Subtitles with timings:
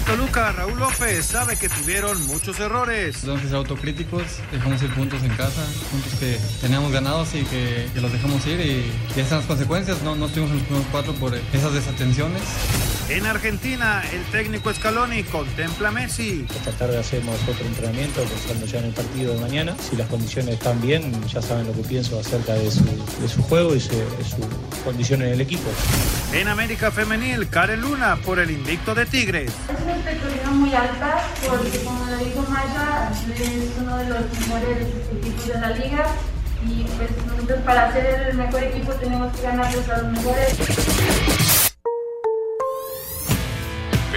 [0.00, 3.18] En Toluca, Raúl López sabe que tuvieron muchos errores.
[3.20, 7.86] Tenemos que ser autocríticos, dejamos ir puntos en casa, puntos que teníamos ganados y que,
[7.96, 11.12] los dejamos ir y, y esas las consecuencias, no, no estuvimos en los primeros cuatro
[11.14, 12.40] por esas desatenciones.
[13.10, 16.46] En Argentina, el técnico Scaloni contempla a Messi.
[16.48, 19.74] Esta tarde hacemos otro entrenamiento pensando ya en el partido de mañana.
[19.80, 22.84] Si las condiciones están bien, ya saben lo que pienso acerca de su,
[23.20, 24.36] de su juego y su, de su
[24.84, 25.68] condición en el equipo.
[26.32, 29.50] En América Femenil, Karen Luna por el invicto de Tigres.
[29.50, 34.86] Es una expectativa muy alta porque, como lo dijo Maya, es uno de los mejores
[35.18, 36.06] equipos de la liga
[36.64, 41.49] y pues nosotros para ser el mejor equipo tenemos que ganar a los mejores.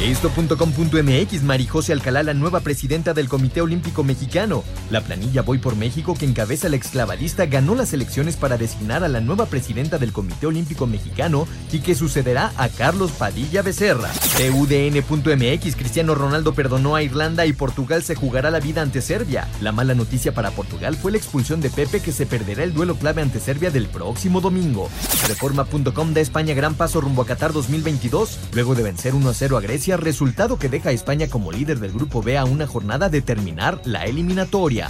[0.00, 4.62] Esto.com.mx Marijose Alcalá, la nueva presidenta del Comité Olímpico Mexicano.
[4.90, 9.08] La planilla Voy por México, que encabeza la exclavadista, ganó las elecciones para designar a
[9.08, 14.08] la nueva presidenta del Comité Olímpico Mexicano y que sucederá a Carlos Padilla Becerra.
[14.36, 19.48] TUDN.mx Cristiano Ronaldo perdonó a Irlanda y Portugal se jugará la vida ante Serbia.
[19.60, 22.94] La mala noticia para Portugal fue la expulsión de Pepe que se perderá el duelo
[22.94, 24.88] clave ante Serbia del próximo domingo.
[25.26, 29.56] Reforma.com da España gran paso rumbo a Qatar 2022, luego de vencer 1 a 0
[29.92, 33.08] a Grecia resultado que deja a España como líder del grupo B a una jornada
[33.08, 34.88] de terminar la eliminatoria.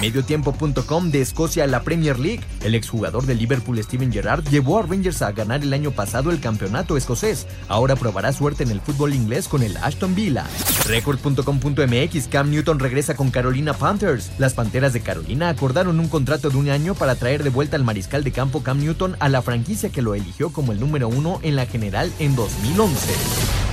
[0.00, 2.40] Mediotiempo.com de Escocia a la Premier League.
[2.64, 6.40] El exjugador de Liverpool Steven Gerrard llevó a Rangers a ganar el año pasado el
[6.40, 7.46] campeonato escocés.
[7.68, 10.46] Ahora probará suerte en el fútbol inglés con el Ashton Villa.
[10.86, 14.30] Record.com.mx Cam Newton regresa con Carolina Panthers.
[14.38, 17.84] Las Panteras de Carolina acordaron un contrato de un año para traer de vuelta al
[17.84, 21.38] mariscal de campo Cam Newton a la franquicia que lo eligió como el número uno
[21.42, 23.69] en la general en 2011.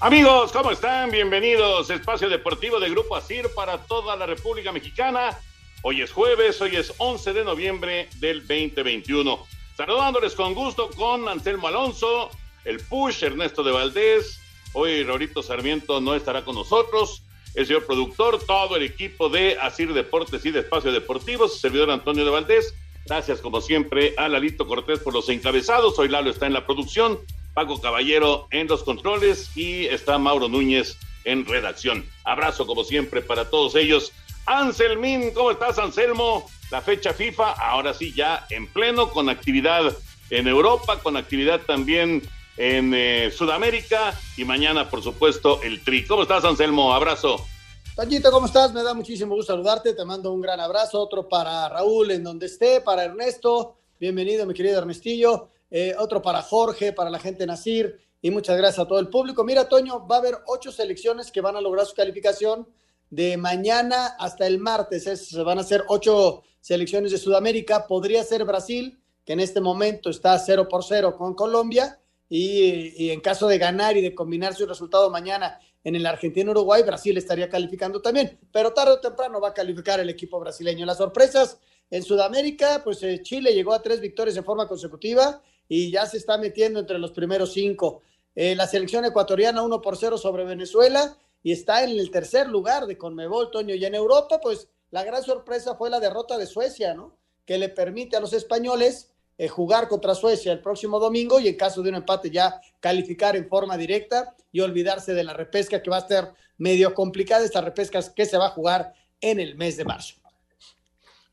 [0.00, 1.10] Amigos, ¿cómo están?
[1.10, 1.90] Bienvenidos.
[1.90, 5.36] Espacio Deportivo de Grupo ASIR para toda la República Mexicana.
[5.82, 9.44] Hoy es jueves, hoy es 11 de noviembre del 2021.
[9.76, 12.30] Saludándoles con gusto con Anselmo Alonso,
[12.64, 14.40] el Push, Ernesto de Valdés.
[14.72, 17.24] Hoy Rorito Sarmiento no estará con nosotros.
[17.56, 21.90] El señor productor, todo el equipo de Asir Deportes y de Espacio Deportivo, su servidor
[21.90, 22.72] Antonio de Valdés.
[23.04, 25.98] Gracias, como siempre, a Lalito Cortés por los encabezados.
[25.98, 27.18] Hoy Lalo está en la producción.
[27.54, 32.04] Paco Caballero en los controles y está Mauro Núñez en redacción.
[32.24, 34.12] Abrazo como siempre para todos ellos.
[34.46, 36.48] Anselmín, ¿cómo estás Anselmo?
[36.70, 39.94] La fecha FIFA, ahora sí ya en pleno, con actividad
[40.30, 42.22] en Europa, con actividad también
[42.56, 46.06] en eh, Sudamérica y mañana, por supuesto, el Tri.
[46.06, 46.92] ¿Cómo estás Anselmo?
[46.92, 47.46] Abrazo.
[47.94, 48.72] Tallito, ¿cómo estás?
[48.72, 49.94] Me da muchísimo gusto saludarte.
[49.94, 51.00] Te mando un gran abrazo.
[51.00, 53.76] Otro para Raúl en donde esté, para Ernesto.
[53.98, 55.48] Bienvenido, mi querido Ernestillo.
[55.70, 59.44] Eh, otro para Jorge, para la gente Nacir, y muchas gracias a todo el público.
[59.44, 62.66] Mira, Toño, va a haber ocho selecciones que van a lograr su calificación
[63.10, 65.06] de mañana hasta el martes.
[65.06, 67.86] Es, van a ser ocho selecciones de Sudamérica.
[67.86, 73.10] Podría ser Brasil, que en este momento está 0 por 0 con Colombia, y, y
[73.10, 77.48] en caso de ganar y de combinar su resultado mañana en el Argentina-Uruguay, Brasil estaría
[77.48, 80.84] calificando también, pero tarde o temprano va a calificar el equipo brasileño.
[80.84, 81.58] Las sorpresas
[81.90, 86.16] en Sudamérica, pues eh, Chile llegó a tres victorias en forma consecutiva y ya se
[86.16, 88.02] está metiendo entre los primeros cinco.
[88.34, 92.86] Eh, la selección ecuatoriana 1 por 0 sobre Venezuela y está en el tercer lugar
[92.86, 93.74] de Conmebol, Toño.
[93.74, 97.16] Y en Europa, pues la gran sorpresa fue la derrota de Suecia, ¿no?
[97.44, 101.56] Que le permite a los españoles eh, jugar contra Suecia el próximo domingo y en
[101.56, 105.90] caso de un empate ya calificar en forma directa y olvidarse de la repesca que
[105.90, 109.76] va a ser medio complicada, esta repesca que se va a jugar en el mes
[109.76, 110.16] de marzo.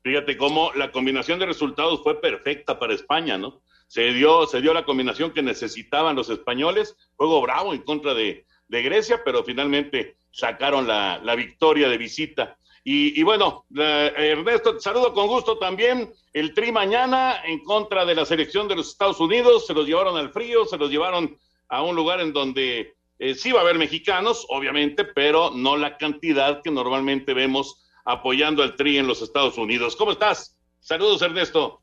[0.04, 3.62] Fíjate cómo la combinación de resultados fue perfecta para España, ¿no?
[3.88, 8.46] Se dio, se dio la combinación que necesitaban los españoles, juego bravo en contra de,
[8.68, 12.58] Grecia, pero finalmente sacaron la, victoria de visita.
[12.84, 16.14] Y, bueno, Ernesto, saludo con gusto también.
[16.34, 20.18] El Tri mañana en contra de la selección de los Estados Unidos, se los llevaron
[20.18, 21.38] al frío, se los llevaron
[21.70, 25.98] a un lugar en donde eh, sí va a haber mexicanos, obviamente, pero no la
[25.98, 29.96] cantidad que normalmente vemos apoyando al Tri en los Estados Unidos.
[29.96, 30.58] ¿Cómo estás?
[30.80, 31.82] Saludos, Ernesto.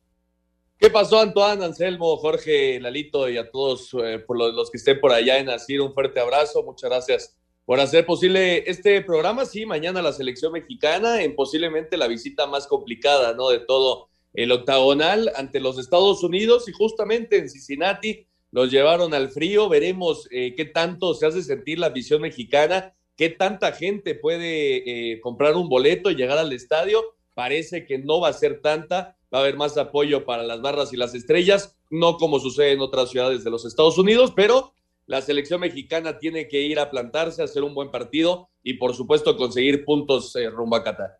[0.82, 5.12] ¿Qué pasó, Antoine, Anselmo, Jorge, Lalito y a todos eh, por los, que estén por
[5.12, 5.80] allá en Asir?
[5.80, 6.64] Un fuerte abrazo.
[6.64, 9.44] Muchas gracias por hacer posible este programa.
[9.44, 13.50] Sí, mañana la selección mexicana en posiblemente la visita más complicada, ¿no?
[13.50, 19.30] De todo el octagonal ante los Estados Unidos y justamente en Cincinnati los llevaron al
[19.30, 19.68] frío.
[19.68, 25.20] Veremos eh, qué tanto se hace sentir la visión mexicana, qué tanta gente puede eh,
[25.20, 27.04] comprar un boleto y llegar al estadio.
[27.34, 30.92] Parece que no va a ser tanta, va a haber más apoyo para las barras
[30.92, 34.72] y las estrellas, no como sucede en otras ciudades de los Estados Unidos, pero
[35.06, 39.36] la selección mexicana tiene que ir a plantarse, hacer un buen partido y por supuesto
[39.36, 41.18] conseguir puntos eh, rumbo a Qatar.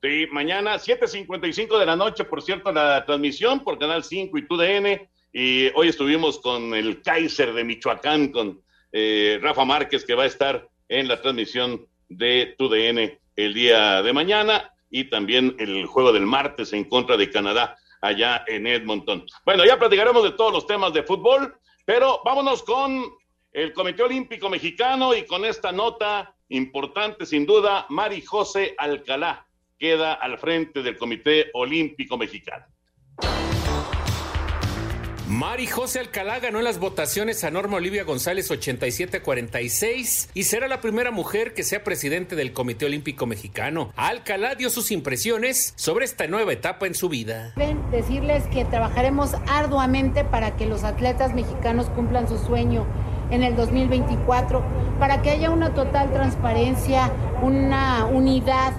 [0.00, 5.08] Sí, mañana 7.55 de la noche, por cierto, la transmisión por Canal 5 y TUDN.
[5.32, 10.26] Y hoy estuvimos con el Kaiser de Michoacán, con eh, Rafa Márquez, que va a
[10.26, 16.26] estar en la transmisión de TUDN el día de mañana y también el juego del
[16.26, 19.26] martes en contra de Canadá allá en Edmonton.
[19.44, 23.04] Bueno, ya platicaremos de todos los temas de fútbol, pero vámonos con
[23.52, 29.46] el Comité Olímpico Mexicano y con esta nota importante sin duda, Mari José Alcalá
[29.78, 32.66] queda al frente del Comité Olímpico Mexicano.
[35.28, 40.80] Mari José Alcalá ganó en las votaciones a Norma Olivia González 87-46 y será la
[40.80, 43.92] primera mujer que sea presidente del Comité Olímpico Mexicano.
[43.94, 47.52] Alcalá dio sus impresiones sobre esta nueva etapa en su vida.
[47.90, 52.86] Decirles que trabajaremos arduamente para que los atletas mexicanos cumplan su sueño
[53.30, 54.64] en el 2024,
[54.98, 58.72] para que haya una total transparencia, una unidad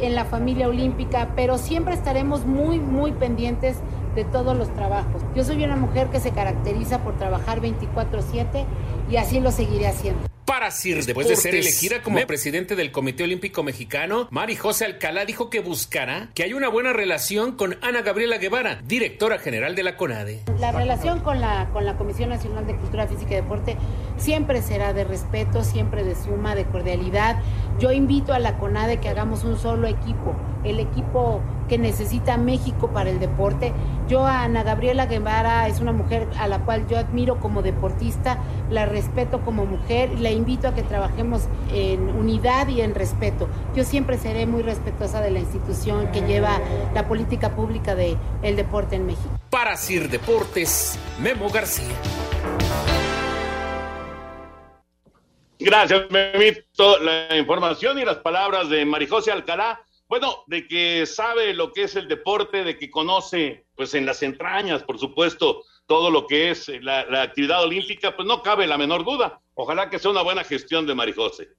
[0.00, 3.76] en la familia olímpica, pero siempre estaremos muy, muy pendientes
[4.14, 5.22] de todos los trabajos.
[5.34, 8.66] Yo soy una mujer que se caracteriza por trabajar 24/7
[9.10, 10.30] y así lo seguiré haciendo.
[10.50, 15.24] Para Sir, después de ser elegida como presidente del Comité Olímpico Mexicano, Mari José Alcalá
[15.24, 19.84] dijo que buscará que haya una buena relación con Ana Gabriela Guevara, directora general de
[19.84, 20.40] la CONADE.
[20.58, 23.76] La relación con la, con la Comisión Nacional de Cultura Física y Deporte
[24.16, 27.40] siempre será de respeto, siempre de suma, de cordialidad.
[27.78, 30.34] Yo invito a la CONADE que hagamos un solo equipo,
[30.64, 33.72] el equipo que necesita México para el deporte.
[34.08, 38.38] Yo a Ana Gabriela Guevara es una mujer a la cual yo admiro como deportista,
[38.70, 43.48] la respeto como mujer y la invito a que trabajemos en unidad y en respeto.
[43.76, 46.58] Yo siempre seré muy respetuosa de la institución que lleva
[46.92, 49.30] la política pública del el deporte en México.
[49.48, 51.94] Para Sir Deportes, Memo García.
[55.60, 56.98] Gracias, Memito.
[56.98, 59.80] La información y las palabras de Marijose Alcalá
[60.10, 64.24] bueno, de que sabe lo que es el deporte, de que conoce, pues en las
[64.24, 69.04] entrañas, por supuesto, todo lo que es la, actividad olímpica, pues no cabe la menor
[69.04, 69.40] duda.
[69.54, 71.50] Ojalá que sea una buena gestión de Marijose.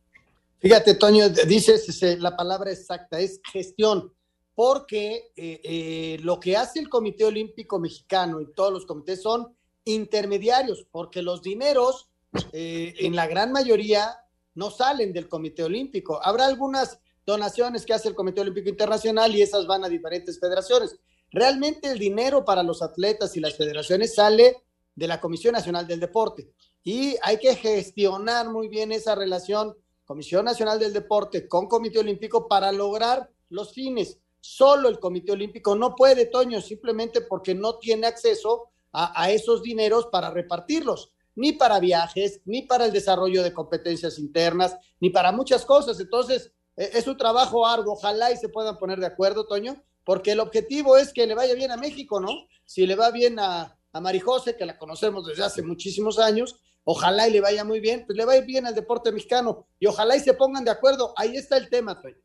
[0.59, 4.13] Fíjate, Toño, dices la palabra exacta, es gestión,
[4.53, 9.55] porque eh, eh, lo que hace el Comité Olímpico Mexicano y todos los comités son
[9.85, 12.09] intermediarios, porque los dineros,
[12.51, 14.13] eh, en la gran mayoría,
[14.55, 16.19] no salen del Comité Olímpico.
[16.21, 20.95] Habrá algunas donaciones que hace el Comité Olímpico Internacional y esas van a diferentes federaciones.
[21.31, 24.57] Realmente el dinero para los atletas y las federaciones sale
[24.95, 26.51] de la Comisión Nacional del Deporte
[26.83, 29.75] y hay que gestionar muy bien esa relación
[30.05, 34.19] Comisión Nacional del Deporte con Comité Olímpico para lograr los fines.
[34.41, 39.61] Solo el Comité Olímpico no puede, Toño, simplemente porque no tiene acceso a, a esos
[39.61, 45.31] dineros para repartirlos, ni para viajes, ni para el desarrollo de competencias internas, ni para
[45.31, 45.97] muchas cosas.
[45.99, 50.39] Entonces, es un trabajo arduo, ojalá y se puedan poner de acuerdo, Toño, porque el
[50.39, 52.47] objetivo es que le vaya bien a México, ¿no?
[52.65, 57.27] Si le va bien a, a Marijose, que la conocemos desde hace muchísimos años, ojalá
[57.27, 60.19] y le vaya muy bien, pues le va bien al deporte mexicano y ojalá y
[60.19, 61.13] se pongan de acuerdo.
[61.17, 62.17] Ahí está el tema, Toño.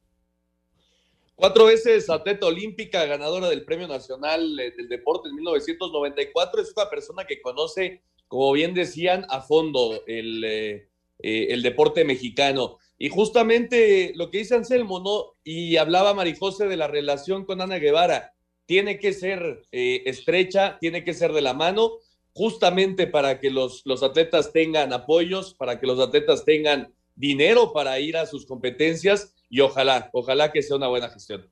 [1.37, 6.89] Cuatro veces atleta olímpica, ganadora del Premio Nacional eh, del Deporte en 1994, es una
[6.89, 10.89] persona que conoce, como bien decían, a fondo el, eh,
[11.19, 12.79] eh, el deporte mexicano.
[12.99, 15.37] Y justamente lo que dice Anselmo, ¿no?
[15.45, 18.33] Y hablaba Marijose de la relación con Ana Guevara.
[18.65, 21.93] Tiene que ser eh, estrecha, tiene que ser de la mano,
[22.33, 27.99] justamente para que los, los atletas tengan apoyos, para que los atletas tengan dinero para
[27.99, 31.49] ir a sus competencias y ojalá, ojalá que sea una buena gestión.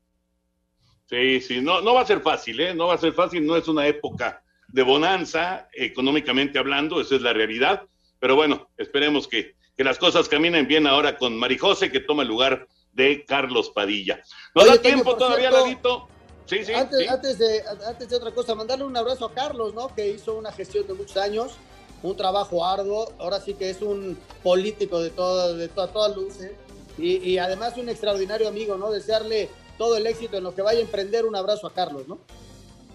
[1.07, 2.75] Sí, sí, no, no va a ser fácil, ¿eh?
[2.75, 7.23] No va a ser fácil, no es una época de bonanza, económicamente hablando, esa es
[7.23, 7.83] la realidad,
[8.19, 12.29] pero bueno, esperemos que, que las cosas caminen bien ahora con Marijose, que toma el
[12.29, 14.23] lugar de Carlos Padilla.
[14.55, 16.09] ¿No da tiempo todavía, Ladito?
[16.47, 19.95] Sí, sí antes, Antes, de, antes de otra cosa, mandarle un abrazo a Carlos, ¿no?
[19.95, 21.53] Que hizo una gestión de muchos años,
[22.03, 26.53] un trabajo arduo, ahora sí que es un político de, todo, de todas toda luces,
[26.99, 28.91] y, y además un extraordinario amigo, ¿no?
[28.91, 32.19] Desearle todo el éxito en lo que vaya a emprender, un abrazo a Carlos, ¿no?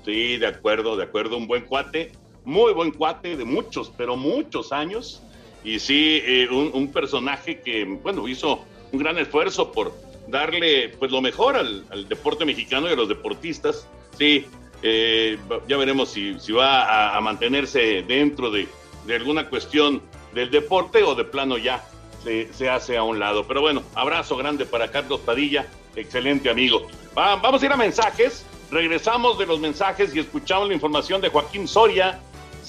[0.05, 2.11] Sí, de acuerdo, de acuerdo, un buen cuate,
[2.45, 5.21] muy buen cuate de muchos, pero muchos años.
[5.63, 9.93] Y sí, eh, un, personaje que, bueno, hizo un gran esfuerzo por
[10.27, 13.87] darle pues lo mejor al, deporte mexicano y a los deportistas.
[14.17, 14.45] Sí,
[14.81, 15.37] eh,
[15.67, 18.67] ya veremos si, va a, mantenerse dentro de,
[19.13, 20.01] alguna cuestión
[20.33, 21.83] del deporte o de plano ya
[22.23, 23.45] se, se, hace a un lado.
[23.47, 26.87] Pero bueno, abrazo grande para Carlos Padilla, excelente amigo.
[27.15, 28.45] vamos a ir a mensajes.
[28.71, 32.19] Regresamos de los mensajes y escuchamos la información de Joaquín Soria.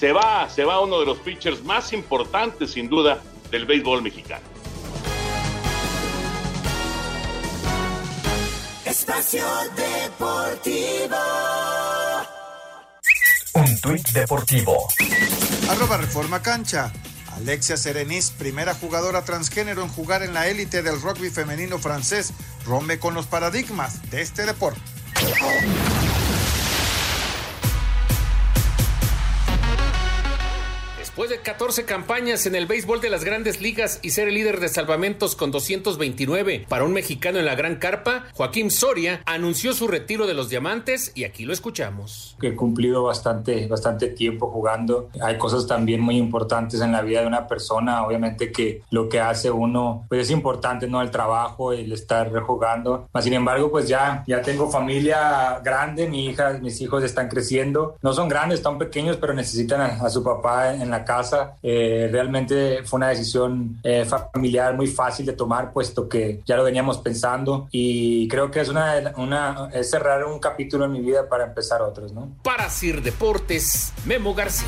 [0.01, 4.41] Se va, se va uno de los pitchers más importantes, sin duda, del béisbol mexicano.
[8.83, 11.17] Espacio Deportivo.
[13.53, 14.87] Un tuit deportivo.
[15.69, 16.91] Arroba Reforma Cancha.
[17.35, 22.33] Alexia Serenis, primera jugadora transgénero en jugar en la élite del rugby femenino francés,
[22.65, 24.81] rompe con los paradigmas de este deporte.
[31.11, 34.61] Después de 14 campañas en el béisbol de las grandes ligas y ser el líder
[34.61, 39.89] de salvamentos con 229 para un mexicano en la Gran Carpa, Joaquín Soria anunció su
[39.89, 42.37] retiro de los diamantes y aquí lo escuchamos.
[42.41, 45.09] He cumplido bastante, bastante tiempo jugando.
[45.21, 48.05] Hay cosas también muy importantes en la vida de una persona.
[48.05, 51.01] Obviamente que lo que hace uno pues es importante, ¿no?
[51.01, 53.09] El trabajo, el estar jugando.
[53.19, 57.97] Sin embargo, pues ya, ya tengo familia grande, mi hija, mis hijos están creciendo.
[58.01, 61.55] No son grandes, están pequeños, pero necesitan a, a su papá en la casa.
[61.61, 66.63] Eh, realmente fue una decisión eh, familiar muy fácil de tomar, puesto que ya lo
[66.63, 71.27] veníamos pensando y creo que es una, una es cerrar un capítulo en mi vida
[71.27, 72.29] para empezar otros, ¿no?
[72.43, 74.67] Para Sir Deportes, Memo García.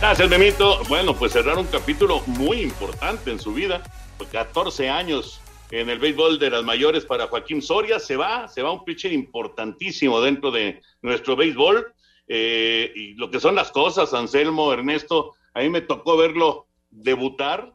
[0.00, 0.84] Gracias, Memito.
[0.88, 3.82] Bueno, pues cerrar un capítulo muy importante en su vida.
[4.30, 7.98] 14 años en el béisbol de las mayores para Joaquín Soria.
[7.98, 11.92] Se va, se va un pitcher importantísimo dentro de nuestro béisbol.
[12.28, 17.72] Eh, y lo que son las cosas, Anselmo, Ernesto, a mí me tocó verlo debutar,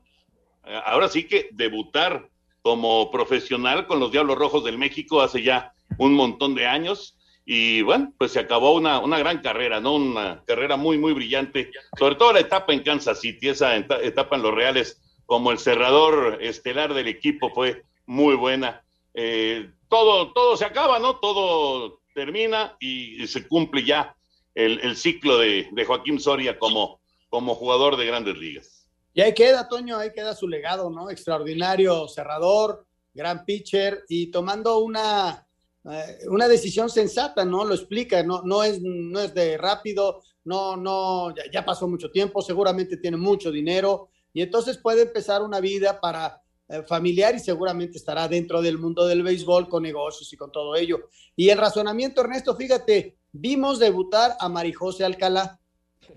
[0.66, 2.30] eh, ahora sí que debutar
[2.62, 7.18] como profesional con los Diablos Rojos del México hace ya un montón de años.
[7.44, 9.96] Y bueno, pues se acabó una, una gran carrera, ¿no?
[9.96, 14.44] Una carrera muy, muy brillante, sobre todo la etapa en Kansas City, esa etapa en
[14.44, 18.84] los Reales, como el cerrador estelar del equipo fue muy buena.
[19.16, 21.16] Eh, todo, todo se acaba, ¿no?
[21.16, 24.16] Todo termina y se cumple ya
[24.56, 28.88] el, ciclo de, Joaquín Soria como, como jugador de grandes ligas.
[29.14, 31.10] Y ahí queda, Toño, ahí queda su legado, ¿no?
[31.10, 35.46] Extraordinario cerrador, gran pitcher y tomando una,
[35.90, 37.66] eh, una decisión sensata, ¿no?
[37.66, 42.42] Lo explica, no, no, es, no es de rápido, no, no, ya, pasó mucho tiempo,
[42.42, 47.98] seguramente tiene mucho dinero y entonces puede empezar una vida para eh, familiar y seguramente
[47.98, 51.10] estará dentro del mundo del béisbol con negocios y con todo ello.
[51.36, 55.60] Y el razonamiento, Ernesto, fíjate, Vimos debutar a Marijose Alcalá,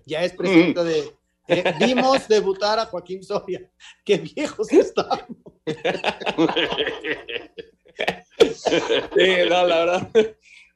[0.04, 1.12] ya es presidenta de...
[1.46, 3.70] Eh, vimos debutar a Joaquín Soria.
[4.04, 5.24] Qué viejos estamos.
[8.36, 10.10] Sí, no, la verdad,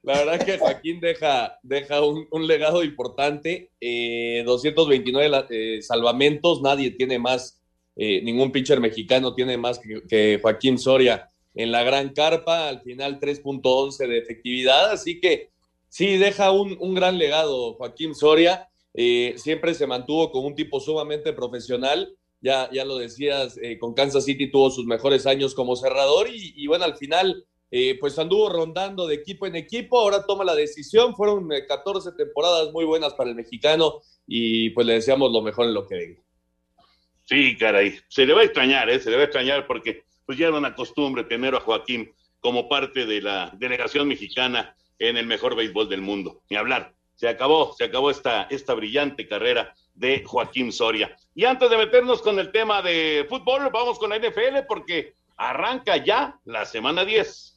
[0.03, 3.71] la verdad que Joaquín deja, deja un, legado importante.
[3.81, 7.61] 229 eh, eh, salvamentos, nadie tiene más,
[7.95, 12.69] ningún pitcher mexicano tiene más que, que, Joaquín Soria en la gran carpa.
[12.69, 15.49] Al final 3.11 de efectividad, así que
[15.89, 18.69] Sí, deja un, gran legado Joaquín Soria.
[18.93, 22.15] Eh, siempre se mantuvo como un tipo sumamente profesional.
[22.41, 26.65] Ya, ya lo decías, eh, con Kansas City tuvo sus mejores años como cerrador y,
[26.67, 31.15] bueno, al final eh, pues anduvo rondando de equipo en equipo, ahora toma la decisión,
[31.15, 35.73] fueron 14 temporadas muy buenas para el mexicano y pues le deseamos lo mejor en
[35.73, 36.21] lo que venga.
[37.25, 38.99] Sí, caray, se le va a extrañar, ¿eh?
[38.99, 42.69] se le va a extrañar porque pues ya era una costumbre tener a Joaquín como
[42.69, 46.41] parte de la delegación mexicana en el mejor béisbol del mundo.
[46.49, 46.93] Ni hablar.
[47.15, 51.17] Se acabó, se acabó esta, esta brillante carrera de Joaquín Soria.
[51.35, 55.97] Y antes de meternos con el tema de fútbol, vamos con la NFL porque arranca
[55.97, 57.48] ya la semana 10.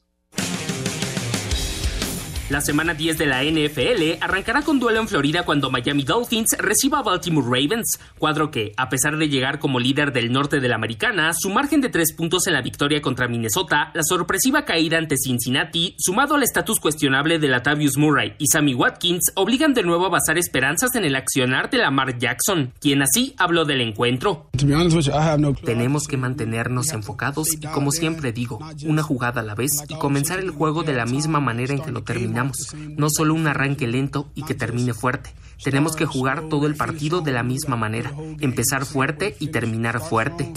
[2.50, 6.98] La semana 10 de la NFL arrancará con duelo en Florida cuando Miami Dolphins reciba
[6.98, 10.74] a Baltimore Ravens, cuadro que, a pesar de llegar como líder del norte de la
[10.74, 15.16] americana, su margen de tres puntos en la victoria contra Minnesota, la sorpresiva caída ante
[15.16, 20.10] Cincinnati, sumado al estatus cuestionable de Latavius Murray y Sammy Watkins, obligan de nuevo a
[20.10, 24.50] basar esperanzas en el accionar de Lamar Jackson, quien así habló del encuentro.
[25.64, 30.40] Tenemos que mantenernos enfocados y, como siempre digo, una jugada a la vez y comenzar
[30.40, 32.31] el juego de la misma manera en que lo terminamos
[32.96, 35.34] No solo un arranque lento y que termine fuerte.
[35.62, 40.52] Tenemos que jugar todo el partido de la misma manera, empezar fuerte y terminar fuerte.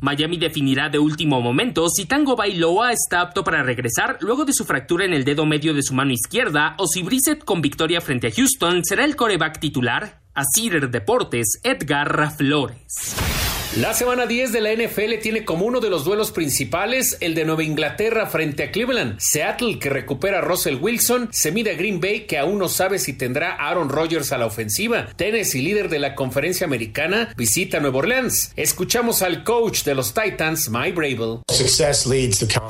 [0.00, 4.64] Miami definirá de último momento si Tango Bailoa está apto para regresar luego de su
[4.64, 8.26] fractura en el dedo medio de su mano izquierda o si Brissett con victoria frente
[8.26, 10.20] a Houston será el coreback titular.
[10.34, 13.16] A Cider Deportes, Edgar Flores.
[13.80, 17.44] La semana 10 de la NFL tiene como uno de los duelos principales el de
[17.44, 19.18] Nueva Inglaterra frente a Cleveland.
[19.18, 22.98] Seattle, que recupera a Russell Wilson, se mide a Green Bay, que aún no sabe
[22.98, 25.08] si tendrá a Aaron Rodgers a la ofensiva.
[25.16, 28.52] Tennessee, líder de la conferencia americana, visita Nueva Orleans.
[28.56, 31.40] Escuchamos al coach de los Titans, Mike Bravel.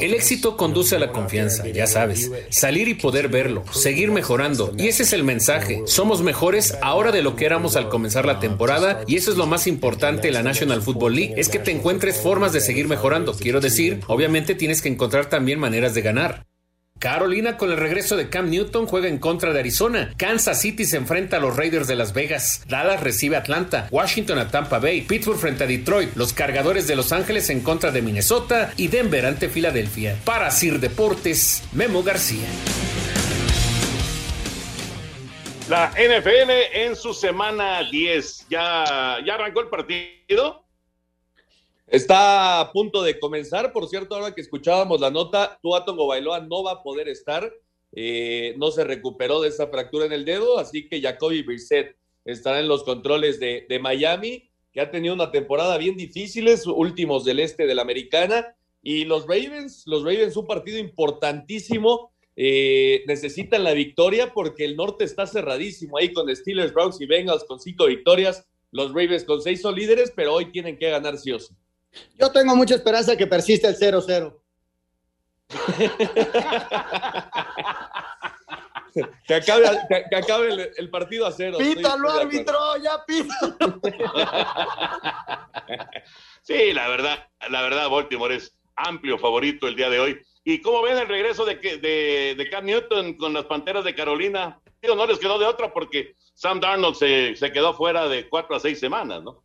[0.00, 2.32] El éxito conduce a la confianza, ya sabes.
[2.50, 4.72] Salir y poder verlo, seguir mejorando.
[4.76, 5.82] Y ese es el mensaje.
[5.86, 9.46] Somos mejores ahora de lo que éramos al comenzar la temporada y eso es lo
[9.46, 10.95] más importante en la National Football
[11.36, 13.34] es que te encuentres formas de seguir mejorando.
[13.34, 16.46] Quiero decir, obviamente tienes que encontrar también maneras de ganar.
[16.98, 20.14] Carolina con el regreso de Cam Newton juega en contra de Arizona.
[20.16, 22.62] Kansas City se enfrenta a los Raiders de Las Vegas.
[22.68, 23.88] Dallas recibe a Atlanta.
[23.90, 25.02] Washington a Tampa Bay.
[25.02, 26.16] Pittsburgh frente a Detroit.
[26.16, 28.72] Los cargadores de Los Ángeles en contra de Minnesota.
[28.78, 30.16] Y Denver ante Filadelfia.
[30.24, 32.48] Para Sir Deportes, Memo García.
[35.68, 38.46] La NFL en su semana 10.
[38.48, 40.65] ¿Ya, ya arrancó el partido?
[41.86, 46.64] Está a punto de comenzar, por cierto, ahora que escuchábamos la nota, Tuatongo Bailoa no
[46.64, 47.52] va a poder estar,
[47.92, 52.58] eh, no se recuperó de esa fractura en el dedo, así que Jacoby Brissett estará
[52.58, 57.68] en los controles de, Miami, que ha tenido una temporada bien difícil, últimos del este
[57.68, 64.34] de la americana, y los Ravens, los Ravens un partido importantísimo, eh, necesitan la victoria
[64.34, 68.88] porque el norte está cerradísimo ahí con Steelers, Browns y Bengals con cinco victorias, los
[68.88, 71.54] Ravens con seis son líderes, pero hoy tienen que ganar sí o sí.
[72.18, 74.34] Yo tengo mucha esperanza que persista el 0-0.
[79.26, 79.68] que acabe,
[80.10, 81.58] que, acabe el, partido a cero.
[81.58, 83.80] Pítalo, árbitro, ya pítalo.
[86.42, 90.20] sí, la verdad, la verdad, Baltimore es amplio favorito el día de hoy.
[90.44, 94.60] ¿Y cómo ven el regreso de, de, de Cam Newton con las Panteras de Carolina?
[94.94, 98.60] no les quedó de otra porque Sam Darnold se, se quedó fuera de cuatro a
[98.60, 99.42] seis semanas, ¿no?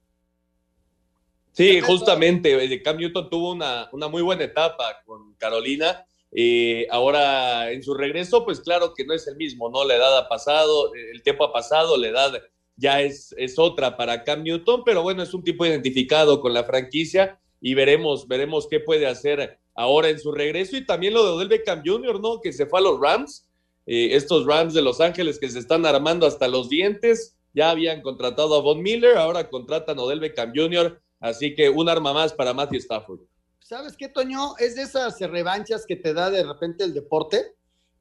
[1.51, 6.05] Sí, justamente, eh, Cam Newton tuvo una, una muy buena etapa con Carolina.
[6.31, 9.83] Eh, ahora en su regreso, pues claro que no es el mismo, ¿no?
[9.83, 12.41] La edad ha pasado, el tiempo ha pasado, la edad
[12.77, 16.63] ya es, es otra para Cam Newton, pero bueno, es un tipo identificado con la
[16.63, 21.31] franquicia y veremos, veremos qué puede hacer ahora en su regreso y también lo de
[21.31, 22.39] Odell Beckham Jr., ¿no?
[22.39, 23.45] Que se fue a los Rams,
[23.85, 28.01] eh, estos Rams de Los Ángeles que se están armando hasta los dientes, ya habían
[28.01, 32.33] contratado a Von Miller, ahora contratan a Odell Beckham Jr., Así que un arma más
[32.33, 33.21] para Matthew Stafford.
[33.59, 34.57] ¿Sabes qué, Toño?
[34.57, 37.55] Es de esas revanchas que te da de repente el deporte.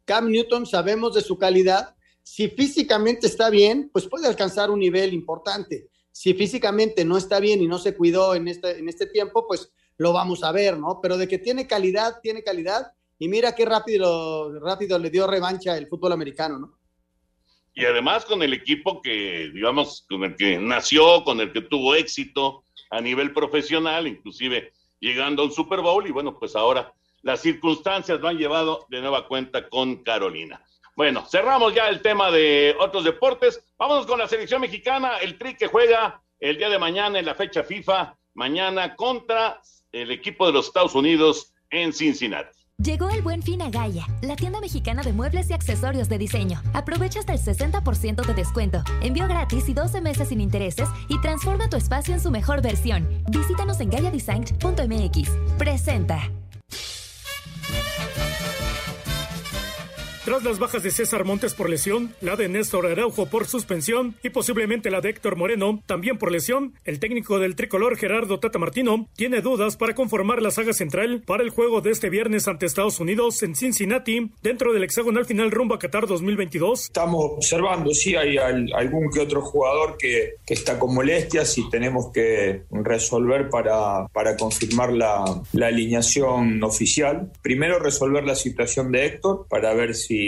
[0.04, 1.94] Cam Newton, sabemos de su calidad.
[2.22, 5.88] Si físicamente está bien, pues puede alcanzar un nivel importante.
[6.10, 9.70] Si físicamente no está bien y no se cuidó en este, en este tiempo, pues
[9.98, 10.98] lo vamos a ver, ¿no?
[11.02, 12.92] Pero de que tiene calidad, tiene calidad.
[13.18, 16.80] Y mira qué rápido, rápido le dio revancha el fútbol americano, ¿no?
[17.74, 21.94] Y además con el equipo que, digamos, con el que nació, con el que tuvo
[21.94, 27.40] éxito, a nivel profesional, inclusive llegando a un Super Bowl y bueno, pues ahora las
[27.40, 30.64] circunstancias lo han llevado de nueva cuenta con Carolina.
[30.96, 33.64] Bueno, cerramos ya el tema de otros deportes.
[33.78, 37.34] Vámonos con la selección mexicana, el Tri que juega el día de mañana en la
[37.34, 39.60] fecha FIFA, mañana contra
[39.92, 42.59] el equipo de los Estados Unidos en Cincinnati.
[42.82, 46.62] Llegó el buen fin a Gaia, la tienda mexicana de muebles y accesorios de diseño.
[46.72, 51.68] Aprovecha hasta el 60% de descuento, envío gratis y 12 meses sin intereses y transforma
[51.68, 53.06] tu espacio en su mejor versión.
[53.28, 55.30] Visítanos en gaiadesign.mx.
[55.58, 56.39] Presenta.
[60.30, 64.30] Tras las bajas de César Montes por lesión, la de Néstor Araujo por suspensión y
[64.30, 69.08] posiblemente la de Héctor Moreno también por lesión, el técnico del tricolor Gerardo Tata Martino
[69.16, 73.00] tiene dudas para conformar la saga central para el juego de este viernes ante Estados
[73.00, 76.84] Unidos en Cincinnati dentro del hexagonal final rumbo a Qatar 2022.
[76.84, 82.62] Estamos observando, sí, hay algún que otro jugador que, está con molestias y tenemos que
[82.70, 87.32] resolver para, para confirmar la, la alineación oficial.
[87.42, 90.19] Primero resolver la situación de Héctor para ver si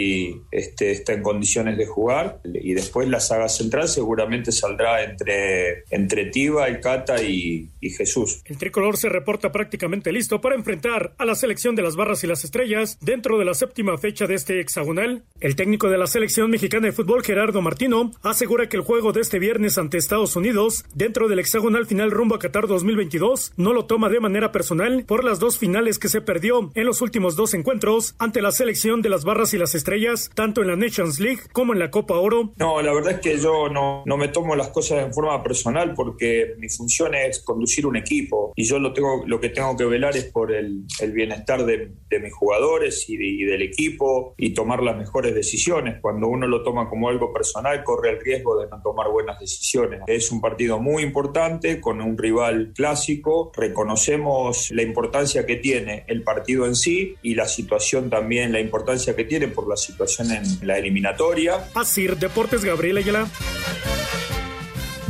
[0.51, 2.39] este, está en condiciones de jugar.
[2.43, 8.41] Y después la saga central seguramente saldrá entre, entre Tiva, el Cata y, y Jesús.
[8.45, 12.27] El tricolor se reporta prácticamente listo para enfrentar a la selección de las barras y
[12.27, 15.23] las estrellas dentro de la séptima fecha de este hexagonal.
[15.39, 19.21] El técnico de la selección mexicana de fútbol, Gerardo Martino, asegura que el juego de
[19.21, 23.85] este viernes ante Estados Unidos, dentro del hexagonal final rumbo a Qatar 2022, no lo
[23.85, 27.53] toma de manera personal por las dos finales que se perdió en los últimos dos
[27.53, 31.19] encuentros ante la selección de las barras y las las estrellas, tanto en la Nations
[31.19, 32.53] League como en la Copa Oro?
[32.57, 35.93] No, la verdad es que yo no, no me tomo las cosas en forma personal
[35.95, 39.85] porque mi función es conducir un equipo y yo lo, tengo, lo que tengo que
[39.85, 44.35] velar es por el, el bienestar de, de, mis jugadores y, de, y del equipo
[44.37, 45.99] y tomar las mejores decisiones.
[46.01, 50.01] Cuando uno lo toma como algo personal, corre el riesgo de no tomar buenas decisiones.
[50.05, 53.51] Es un partido muy importante con un rival clásico.
[53.55, 59.15] Reconocemos la importancia que tiene el partido en sí y la situación también, la importancia
[59.15, 61.69] que tiene por la situación en la eliminatoria.
[61.73, 63.27] Así, Deportes Gabriel Ayala.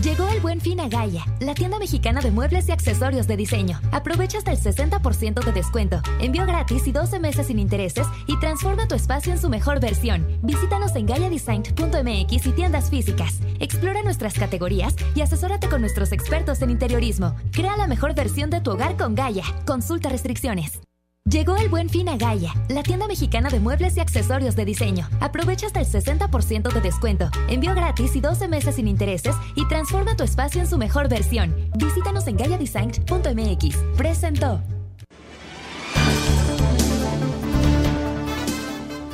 [0.04, 3.80] Llegó el buen fin a Gaia, la tienda mexicana de muebles y accesorios de diseño.
[3.92, 8.88] Aprovecha hasta el 60% de descuento, envío gratis y 12 meses sin intereses y transforma
[8.88, 10.28] tu espacio en su mejor versión.
[10.44, 13.40] Visítanos en gaiadesign.mx y tiendas físicas.
[13.60, 17.36] Explora nuestras categorías y asesórate con nuestros expertos en interiorismo.
[17.52, 19.46] Crea la mejor versión de tu hogar con Gaia.
[19.66, 20.82] Consulta restricciones.
[21.30, 25.08] Llegó el buen fin a Gaia, la tienda mexicana de muebles y accesorios de diseño.
[25.22, 30.18] Aprovecha hasta el 60% de descuento, envío gratis y 12 meses sin intereses y transforma
[30.18, 31.56] tu espacio en su mejor versión.
[31.78, 33.78] Visítanos en gaiadesign.mx.
[33.96, 34.60] Presentó.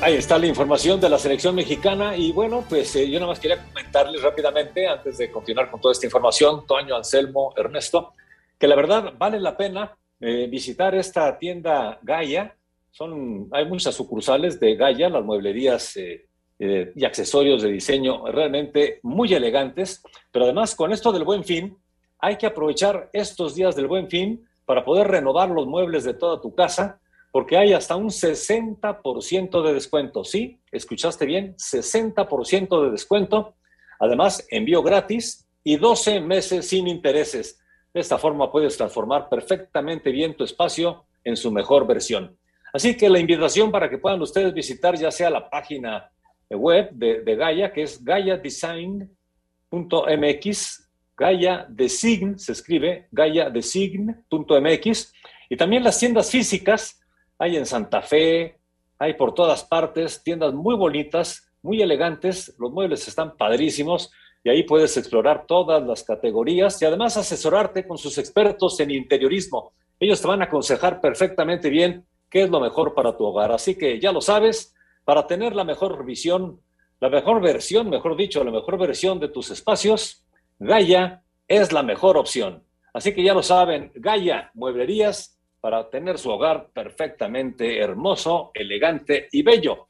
[0.02, 3.40] Ahí está la información de la selección mexicana y bueno, pues eh, yo nada más
[3.40, 8.14] quería comentarles rápidamente antes de continuar con toda esta información, Toño, Anselmo, Ernesto,
[8.58, 12.56] que la verdad vale la pena eh, visitar esta tienda Gaia.
[12.92, 16.28] Son, hay muchas sucursales de Gaia, las mueblerías eh,
[16.58, 21.78] eh, y accesorios de diseño realmente muy elegantes, pero además con esto del buen fin,
[22.20, 26.42] hay que aprovechar estos días del buen fin para poder renovar los muebles de toda
[26.42, 27.00] tu casa,
[27.32, 30.26] porque hay hasta un 60% de descuento.
[30.26, 33.56] Sí, escuchaste bien, 60% de descuento.
[34.00, 37.60] Además, envío gratis y 12 meses sin intereses.
[37.94, 42.38] De esta forma puedes transformar perfectamente bien tu espacio en su mejor versión.
[42.72, 46.10] Así que la invitación para que puedan ustedes visitar ya sea la página
[46.50, 55.14] web de, Gaia, que es gaiadesign.mx, Gaia Design, se escribe gaiadesign.mx,
[55.50, 57.02] y también las tiendas físicas,
[57.38, 58.58] hay en Santa Fe,
[58.98, 64.12] hay por todas partes, tiendas muy bonitas, muy elegantes, los muebles están padrísimos,
[64.44, 69.74] y ahí puedes explorar todas las categorías y además asesorarte con sus expertos en interiorismo.
[70.00, 73.52] Ellos te van a aconsejar perfectamente bien qué es lo mejor para tu hogar.
[73.52, 74.74] Así que ya lo sabes,
[75.04, 76.62] para tener la mejor visión,
[77.00, 80.26] la mejor versión, mejor dicho, la mejor versión de tus espacios,
[80.58, 82.64] Gaia es la mejor opción.
[82.94, 89.44] Así que ya lo saben, Gaia Mueblerías para tener su hogar perfectamente hermoso, elegante y
[89.44, 89.88] bello.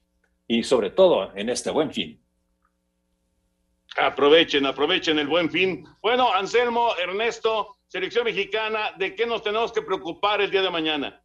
[0.47, 2.19] Y sobre todo en este buen fin.
[3.99, 5.85] Aprovechen, aprovechen el buen fin.
[6.01, 11.21] Bueno, Anselmo, Ernesto, selección mexicana, ¿de qué nos tenemos que preocupar el día de mañana?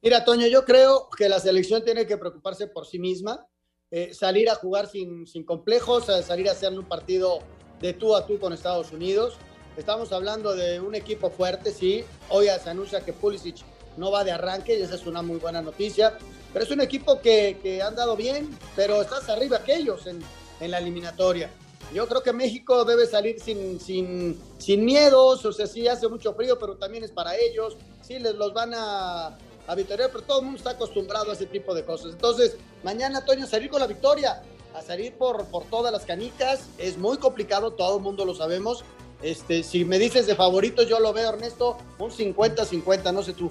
[0.00, 3.46] Mira, Toño, yo creo que la selección tiene que preocuparse por sí misma,
[3.90, 7.40] eh, salir a jugar sin, sin complejos, salir a hacer un partido
[7.80, 9.36] de tú a tú con Estados Unidos.
[9.76, 12.02] Estamos hablando de un equipo fuerte, sí.
[12.30, 13.56] Hoy se anuncia que Pulisic
[13.98, 16.16] no va de arranque y esa es una muy buena noticia.
[16.52, 20.22] Pero es un equipo que, que han dado bien, pero estás arriba que ellos en,
[20.62, 21.50] en la eliminatoria.
[21.92, 26.32] Yo creo que México debe salir sin, sin, sin miedos, o sea, sí hace mucho
[26.34, 30.38] frío, pero también es para ellos, sí les los van a, a victoriar, pero todo
[30.38, 32.12] el mundo está acostumbrado a ese tipo de cosas.
[32.12, 34.42] Entonces, mañana, Toño, salir con la victoria,
[34.74, 38.84] a salir por, por todas las canicas, es muy complicado, todo el mundo lo sabemos.
[39.20, 43.50] Este, si me dices de favorito, yo lo veo, Ernesto, un 50-50, no sé tú.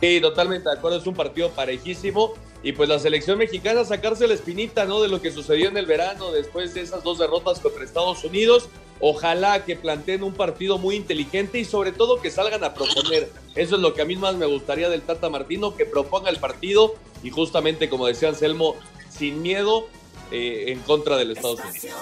[0.00, 4.34] Sí, totalmente de acuerdo, es un partido parejísimo y pues la selección mexicana sacarse la
[4.34, 5.00] espinita, ¿no?
[5.00, 8.68] De lo que sucedió en el verano después de esas dos derrotas contra Estados Unidos.
[9.00, 13.30] Ojalá que planteen un partido muy inteligente y sobre todo que salgan a proponer.
[13.54, 16.38] Eso es lo que a mí más me gustaría del Tata Martino, que proponga el
[16.38, 18.74] partido y justamente como decía Anselmo,
[19.08, 19.86] sin miedo
[20.32, 21.94] eh, en contra del Estados Unidos.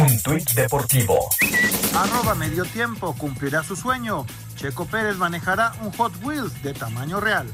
[0.00, 1.28] Un tuit deportivo.
[1.94, 4.24] Arroba medio tiempo cumplirá su sueño.
[4.56, 7.46] Checo Pérez manejará un Hot Wheels de tamaño real.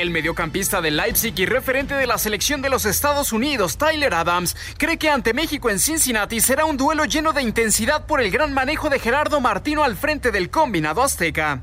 [0.00, 4.56] El mediocampista de Leipzig y referente de la selección de los Estados Unidos, Tyler Adams,
[4.76, 8.54] cree que ante México en Cincinnati será un duelo lleno de intensidad por el gran
[8.54, 11.62] manejo de Gerardo Martino al frente del combinado azteca.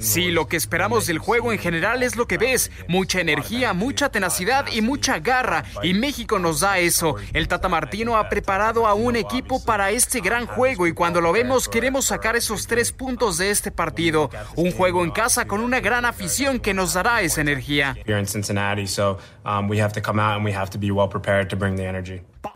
[0.00, 4.08] Sí, lo que esperamos del juego en general es lo que ves, mucha energía, mucha
[4.08, 7.16] tenacidad y mucha garra, y México nos da eso.
[7.32, 11.32] El Tata Martino ha preparado a un equipo para este gran juego y cuando lo
[11.32, 14.30] vemos queremos sacar esos tres puntos de este partido.
[14.54, 16.27] Un juego en casa con una gran afición
[16.60, 17.96] que nos dará esa energía.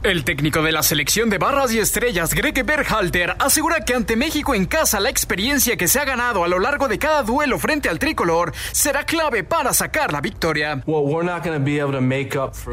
[0.02, 4.54] El técnico de la selección de barras y estrellas, Greg Berhalter, asegura que ante México
[4.54, 7.88] en casa la experiencia que se ha ganado a lo largo de cada duelo frente
[7.88, 10.82] al tricolor será clave para sacar la victoria.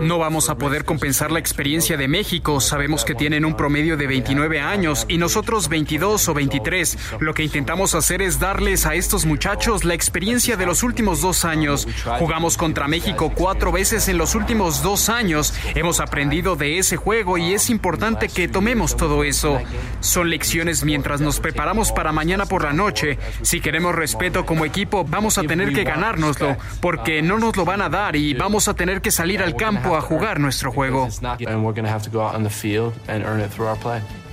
[0.01, 2.61] No vamos a poder compensar la experiencia de México.
[2.61, 6.97] Sabemos que tienen un promedio de 29 años y nosotros 22 o 23.
[7.19, 11.45] Lo que intentamos hacer es darles a estos muchachos la experiencia de los últimos dos
[11.45, 11.87] años.
[12.17, 15.53] Jugamos contra México cuatro veces en los últimos dos años.
[15.75, 19.59] Hemos aprendido de ese juego y es importante que tomemos todo eso.
[19.99, 23.17] Son lecciones mientras nos preparamos para mañana por la noche.
[23.41, 27.81] Si queremos respeto como equipo, vamos a tener que ganárnoslo, porque no nos lo van
[27.81, 31.09] a dar y vamos a tener que salir al campo a jugar nuestro juego.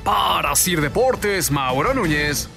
[0.05, 2.49] Para Sir Deportes, Mauro Núñez.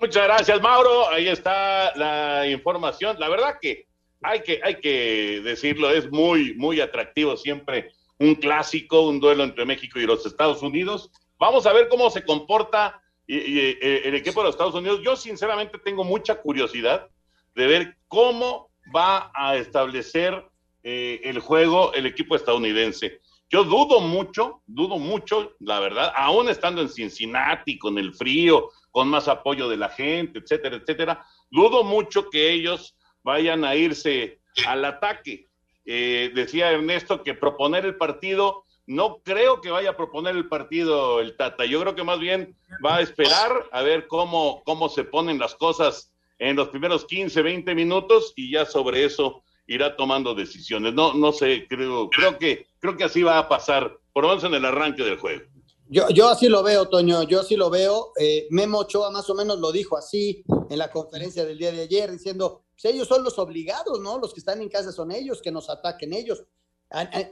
[0.00, 1.08] Muchas gracias, Mauro.
[1.10, 3.16] Ahí está la información.
[3.20, 3.86] La verdad que
[4.20, 9.64] hay que, hay que decirlo, es muy, muy atractivo siempre un clásico, un duelo entre
[9.64, 11.10] México y los Estados Unidos.
[11.38, 15.00] Vamos a ver cómo se comporta eh, el equipo de los Estados Unidos.
[15.04, 17.08] Yo sinceramente tengo mucha curiosidad
[17.54, 20.44] de ver cómo va a establecer
[20.82, 23.20] eh, el juego el equipo estadounidense.
[23.50, 29.08] Yo dudo mucho, dudo mucho, la verdad, aún estando en Cincinnati, con el frío, con
[29.08, 34.84] más apoyo de la gente, etcétera, etcétera, dudo mucho que ellos vayan a irse al
[34.84, 35.47] ataque.
[35.90, 41.18] Eh, decía Ernesto que proponer el partido, no creo que vaya a proponer el partido
[41.18, 41.64] el Tata.
[41.64, 45.54] Yo creo que más bien va a esperar a ver cómo, cómo se ponen las
[45.54, 50.92] cosas en los primeros 15, 20 minutos y ya sobre eso irá tomando decisiones.
[50.92, 54.44] No, no sé, creo, creo que, creo que así va a pasar, por lo menos
[54.44, 55.44] en el arranque del juego.
[55.88, 58.12] Yo, yo así lo veo, Toño, yo así lo veo.
[58.20, 61.80] Eh, Memo Ochoa más o menos lo dijo así en la conferencia del día de
[61.80, 64.18] ayer, diciendo, pues ellos son los obligados, ¿no?
[64.18, 66.44] Los que están en casa son ellos, que nos ataquen ellos.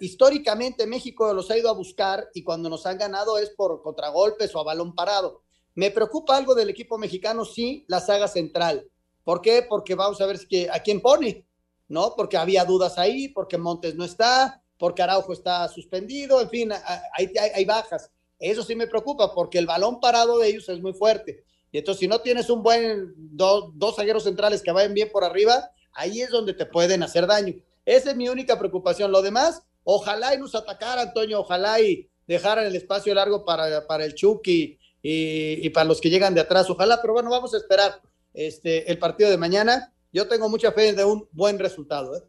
[0.00, 4.52] Históricamente México los ha ido a buscar y cuando nos han ganado es por contragolpes
[4.54, 5.42] o a balón parado.
[5.74, 8.90] Me preocupa algo del equipo mexicano, sí, la saga central.
[9.22, 9.64] ¿Por qué?
[9.68, 11.46] Porque vamos a ver si, a quién pone,
[11.87, 12.14] ¿no?
[12.16, 17.32] Porque había dudas ahí, porque Montes no está, porque Araujo está suspendido, en fin, hay,
[17.54, 18.11] hay bajas.
[18.38, 21.44] Eso sí me preocupa porque el balón parado de ellos es muy fuerte.
[21.72, 25.70] Y entonces, si no tienes un buen dos zagueros centrales que vayan bien por arriba,
[25.92, 27.55] ahí es donde te pueden hacer daño.
[27.85, 29.12] Esa es mi única preocupación.
[29.12, 34.05] Lo demás, ojalá y nos atacara, Antonio, ojalá y dejaran el espacio largo para, para
[34.05, 38.00] el Chucky y, para los que llegan de atrás, ojalá, pero bueno, vamos a esperar
[38.35, 39.92] este, el partido de mañana.
[40.12, 42.16] Yo tengo mucha fe de un buen resultado.
[42.16, 42.22] ¿eh?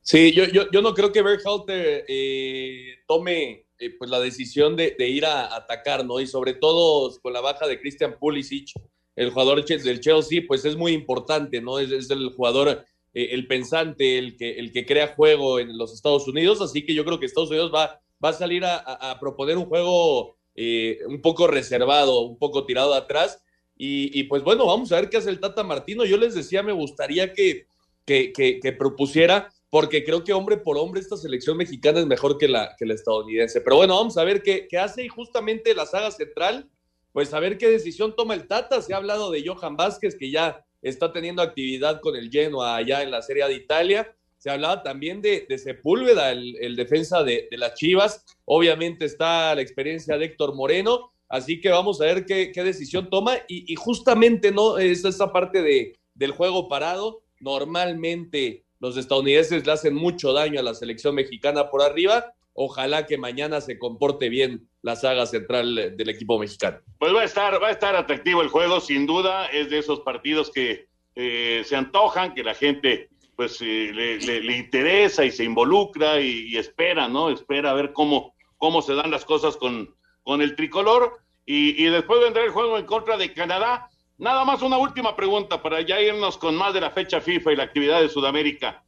[0.00, 4.94] Sí, yo, yo, yo no creo que Berhalter eh, tome eh, pues la decisión de,
[4.98, 6.20] ir a atacar, ¿no?
[6.20, 8.72] Y sobre todo con la baja de Christian Pulisic,
[9.16, 11.78] el jugador del Chelsea, pues es muy importante, ¿no?
[11.78, 16.28] Es, el jugador, eh, el pensante, el que, el que crea juego en los Estados
[16.28, 19.64] Unidos, así que yo creo que Estados Unidos va, va a salir a, proponer un
[19.64, 23.42] juego eh, un poco reservado, un poco tirado atrás.
[23.82, 26.04] Y, pues bueno, vamos a ver qué hace el Tata Martino.
[26.04, 27.64] Yo les decía, me gustaría que,
[28.04, 32.76] que propusiera porque creo que hombre por hombre esta selección mexicana es mejor que la,
[32.80, 33.60] estadounidense.
[33.60, 36.68] Pero bueno, vamos a ver qué, hace y justamente la saga central,
[37.12, 38.82] pues a ver qué decisión toma el Tata.
[38.82, 43.02] Se ha hablado de Johan Vázquez, que ya está teniendo actividad con el Genoa allá
[43.02, 44.12] en la Serie de Italia.
[44.38, 48.24] Se hablaba también de, Sepúlveda, el, defensa de, las Chivas.
[48.46, 51.12] Obviamente está la experiencia de Héctor Moreno.
[51.28, 53.36] Así que vamos a ver qué, qué decisión toma.
[53.46, 54.78] Y, y, justamente, ¿no?
[54.78, 57.22] Es esa parte de, del juego parado.
[57.38, 62.32] Normalmente los estadounidenses le hacen mucho daño a la selección mexicana por arriba.
[62.54, 66.78] Ojalá que mañana se comporte bien la saga central del equipo mexicano.
[66.98, 69.46] Pues va a estar, va a estar atractivo el juego, sin duda.
[69.46, 75.24] Es de esos partidos que eh, se antojan, que la gente pues eh, le, interesa
[75.24, 77.30] y se involucra y, espera, ¿no?
[77.30, 81.20] Espera a ver cómo, cómo se dan las cosas con, con el tricolor.
[81.44, 83.89] Y, y después vendrá el juego en contra de Canadá
[84.20, 87.56] Nada más una última pregunta para ya irnos con más de la fecha FIFA y
[87.56, 88.84] la actividad de Sudamérica.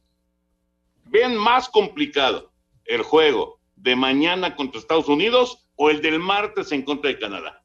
[1.05, 2.53] ¿Ven más complicado
[2.85, 7.63] el juego de mañana contra Estados Unidos o el del martes en contra de Canadá?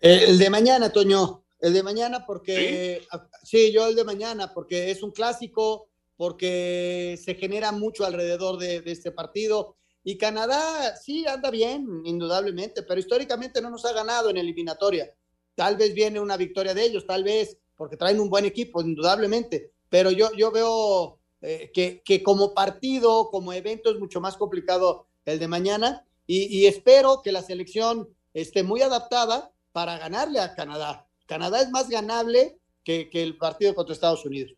[0.00, 1.44] El de mañana, Toño.
[1.60, 3.06] El de mañana porque,
[3.42, 3.70] ¿Sí?
[3.70, 8.92] yo el de mañana porque es un clásico, porque se genera mucho alrededor de, de
[8.92, 9.76] este partido.
[10.02, 15.12] Y Canadá sí anda bien, indudablemente, pero históricamente no nos ha ganado en eliminatoria.
[15.58, 19.72] Tal vez viene una victoria de ellos, tal vez, porque traen un buen equipo, indudablemente.
[19.88, 25.08] Pero yo, yo veo eh, que, que, como partido, como evento, es mucho más complicado
[25.24, 26.04] el de mañana.
[26.28, 31.08] Y, espero que la selección esté muy adaptada para ganarle a Canadá.
[31.26, 34.52] Canadá es más ganable que, que el partido contra Estados Unidos.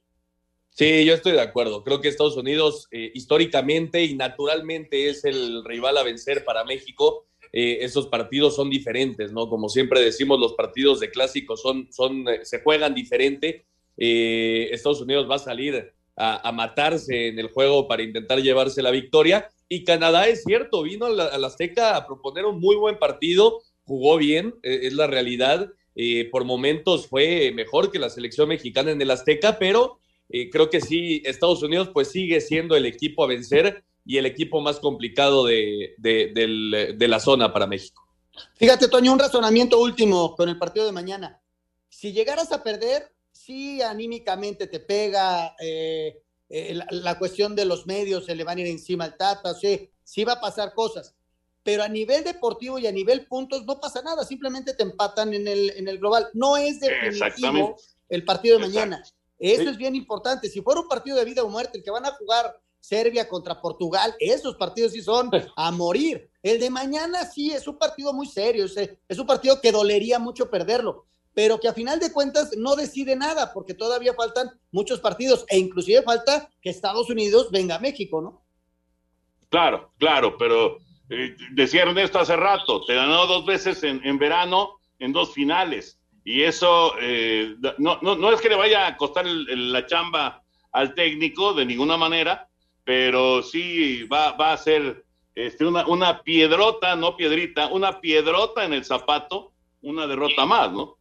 [0.68, 1.82] Sí, yo estoy de acuerdo.
[1.82, 7.24] Creo que Estados Unidos eh, históricamente y naturalmente es el rival a vencer para México.
[7.52, 9.48] Eh, esos partidos son diferentes, ¿no?
[9.48, 13.64] Como siempre decimos, los partidos de clásicos son, son, eh, se juegan diferente.
[13.96, 19.50] Estados Unidos va a salir a, matarse en el juego para intentar llevarse la victoria.
[19.68, 24.16] Y Canadá es cierto, vino a la, Azteca a proponer un muy buen partido, jugó
[24.16, 25.70] bien, es la realidad.
[26.32, 29.98] por momentos fue mejor que la selección mexicana en el Azteca, pero
[30.50, 34.60] creo que sí, Estados Unidos pues sigue siendo el equipo a vencer y el equipo
[34.60, 38.02] más complicado de, de, la zona para México.
[38.54, 41.40] Fíjate, Toño, un razonamiento último con el partido de mañana.
[41.88, 48.26] Si llegaras a perder, sí anímicamente te pega eh, eh, la, cuestión de los medios,
[48.26, 51.14] se le van a ir encima al Tata, sí, sí va a pasar cosas.
[51.62, 55.46] Pero a nivel deportivo y a nivel puntos no pasa nada, simplemente te empatan en
[55.46, 56.28] el, en el global.
[56.32, 57.76] No es definitivo
[58.08, 59.04] el partido de mañana.
[59.38, 60.48] Eso es bien importante.
[60.48, 63.60] Si fuera un partido de vida o muerte, el que van a jugar Serbia contra
[63.60, 66.30] Portugal, esos partidos sí son a morir.
[66.42, 70.50] El de mañana sí es un partido muy serio, es, un partido que dolería mucho
[70.50, 75.44] perderlo, pero que a final de cuentas no decide nada, porque todavía faltan muchos partidos
[75.48, 78.42] e inclusive falta que Estados Unidos venga a México, ¿no?
[79.50, 80.78] Claro, claro, pero
[81.10, 86.00] eh, decía Ernesto hace rato, te ganó dos veces en, en verano en dos finales
[86.24, 90.94] y eso eh, no, no, no, es que le vaya a costar la chamba al
[90.94, 92.48] técnico de ninguna manera,
[92.90, 95.04] pero sí va, va a ser
[95.36, 100.98] este, una, una piedrota, no piedrita, una piedrota en el zapato, una derrota más, ¿no?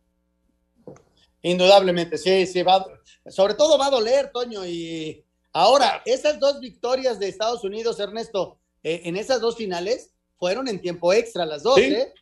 [1.41, 2.85] Indudablemente, sí, sí, va,
[3.27, 8.59] sobre todo va a doler, Toño, y ahora, esas dos victorias de Estados Unidos, Ernesto,
[8.83, 12.13] eh, en esas dos finales, fueron en tiempo extra las dos, ¿eh?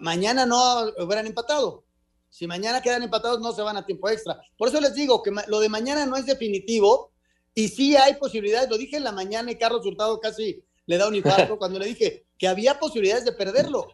[0.00, 1.84] Mañana no hubieran empatado.
[2.30, 4.40] Si mañana quedan empatados, no se van a tiempo extra.
[4.58, 7.13] Por eso les digo que lo de mañana no es definitivo
[7.54, 8.68] y sí hay posibilidades.
[8.68, 11.86] Lo dije en la mañana y Carlos Hurtado casi le da un infarto cuando le
[11.86, 13.88] dije que había posibilidades de perderlo.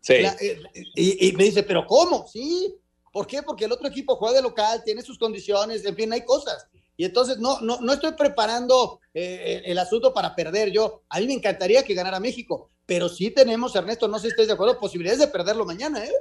[0.00, 0.14] Sí.
[0.14, 0.60] Eh,
[0.96, 2.26] y, me dice, ¿pero cómo?
[2.28, 2.74] Sí.
[3.12, 3.42] ¿Por qué?
[3.42, 6.66] Porque el otro equipo juega de local, tiene sus condiciones, en fin, hay cosas.
[6.96, 11.02] Y entonces no, no, no estoy preparando eh, el asunto para perder yo.
[11.08, 14.48] A mí me encantaría que ganara México, pero sí tenemos, Ernesto, no sé si estés
[14.48, 16.12] de acuerdo, posibilidades de perderlo mañana, ¿eh?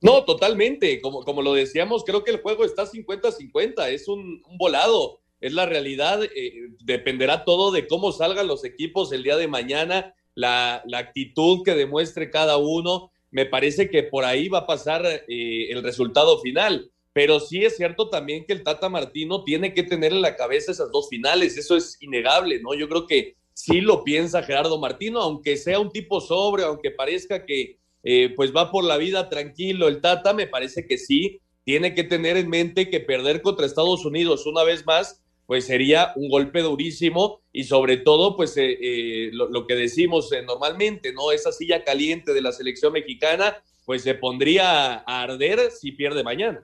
[0.00, 1.00] No, totalmente.
[1.00, 5.66] Como, como lo decíamos, creo que el juego está 50-50, es un, volado, es la
[5.66, 6.22] realidad.
[6.24, 11.74] Eh, dependerá todo de cómo salgan los equipos el día de mañana, la, actitud que
[11.74, 13.10] demuestre cada uno.
[13.30, 16.90] Me parece que por ahí va a pasar eh, el resultado final.
[17.12, 20.70] Pero sí es cierto también que el Tata Martino tiene que tener en la cabeza
[20.70, 22.72] esas dos finales, eso es innegable, ¿no?
[22.74, 27.44] Yo creo que sí lo piensa Gerardo Martino, aunque sea un tipo sobre, aunque parezca
[27.44, 29.88] que eh, pues va por la vida tranquilo.
[29.88, 34.04] El Tata me parece que sí, tiene que tener en mente que perder contra Estados
[34.04, 39.30] Unidos una vez más, pues sería un golpe durísimo y sobre todo, pues eh, eh,
[39.32, 41.32] lo, que decimos normalmente, ¿no?
[41.32, 46.62] Esa silla caliente de la selección mexicana, pues se pondría a arder si pierde mañana.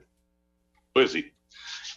[0.93, 1.33] Pues sí.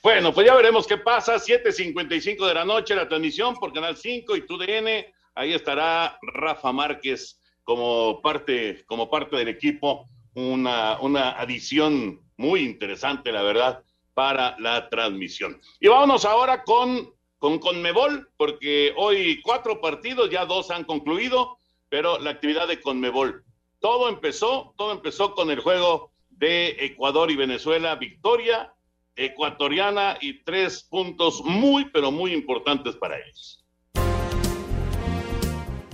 [0.02, 1.36] Bueno, pues ya veremos qué pasa.
[1.36, 4.88] 7.55 de la noche la transmisión por Canal 5 y TUDN.
[5.36, 13.30] Ahí estará Rafa Márquez como parte, como parte del equipo, una, una adición muy interesante,
[13.30, 15.60] la verdad, para la transmisión.
[15.80, 22.18] Y vámonos ahora con, con Conmebol, porque hoy cuatro partidos, ya dos han concluido, pero
[22.18, 23.44] la actividad de Conmebol.
[23.80, 28.72] Todo empezó, todo empezó con el juego de Ecuador y Venezuela, victoria
[29.16, 33.59] ecuatoriana y tres puntos muy, pero muy importantes para ellos.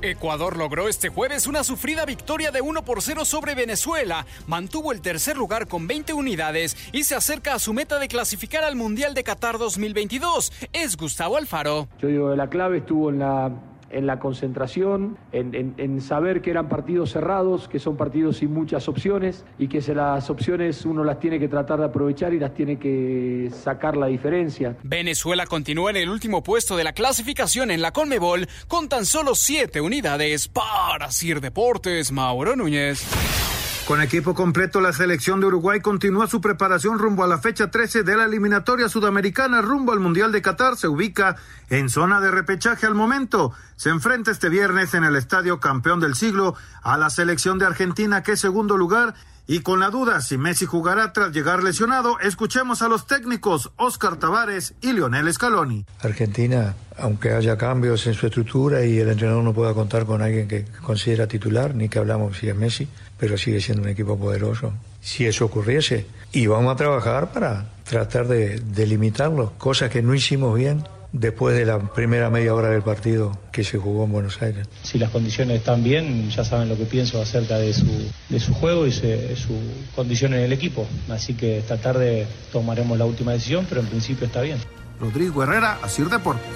[0.02, 5.00] Ecuador logró este jueves una sufrida victoria de 1 por 0 sobre Venezuela, mantuvo el
[5.00, 9.14] tercer lugar con 20 unidades y se acerca a su meta de clasificar al Mundial
[9.14, 10.52] de Qatar 2022.
[10.72, 11.88] Es Gustavo Alfaro.
[12.00, 13.50] Yo digo, la clave estuvo en la
[13.90, 19.44] en la concentración, en, saber que eran partidos cerrados, que son partidos sin muchas opciones
[19.58, 23.50] y que las opciones uno las tiene que tratar de aprovechar y las tiene que
[23.52, 24.76] sacar la diferencia.
[24.82, 29.34] Venezuela continúa en el último puesto de la clasificación en la Conmebol con tan solo
[29.34, 30.48] siete unidades.
[30.48, 33.55] Para Sir Deportes, Mauro Núñez.
[33.86, 38.02] Con equipo completo, la selección de Uruguay continúa su preparación rumbo a la fecha 13
[38.02, 40.76] de la eliminatoria sudamericana rumbo al Mundial de Qatar.
[40.76, 41.36] Se ubica
[41.70, 43.52] en zona de repechaje al momento.
[43.76, 48.24] Se enfrenta este viernes en el Estadio Campeón del Siglo a la selección de Argentina,
[48.24, 49.14] que es segundo lugar
[49.46, 54.16] y con la duda si Messi jugará tras llegar lesionado, escuchemos a los técnicos Oscar
[54.16, 55.84] Tavares y Lionel Scaloni.
[56.00, 60.48] Argentina, aunque haya cambios en su estructura y el entrenador no pueda contar con alguien
[60.48, 62.88] que considera titular, ni que hablamos si es Messi,
[63.18, 64.72] pero sigue siendo un equipo poderoso.
[65.00, 70.14] Si eso ocurriese, y vamos a trabajar para tratar de, de limitarlo, cosas que no
[70.14, 74.40] hicimos bien después de la primera media hora del partido que se jugó en Buenos
[74.42, 74.68] Aires.
[74.82, 77.86] Si las condiciones están bien, ya saben lo que pienso acerca de su,
[78.28, 79.58] de su juego y su
[79.94, 80.86] condición en el equipo.
[81.08, 84.58] Así que esta tarde tomaremos la última decisión, pero en principio está bien.
[85.00, 86.46] Rodrigo Herrera, Asir Deportes.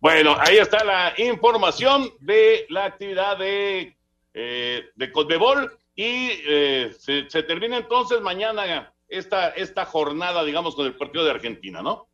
[0.00, 3.96] Bueno, ahí está la información de la actividad de,
[4.34, 10.86] eh, de Cosmebol y eh, se, se, termina entonces mañana esta, esta jornada, digamos, con
[10.86, 12.08] el partido de Argentina, ¿no?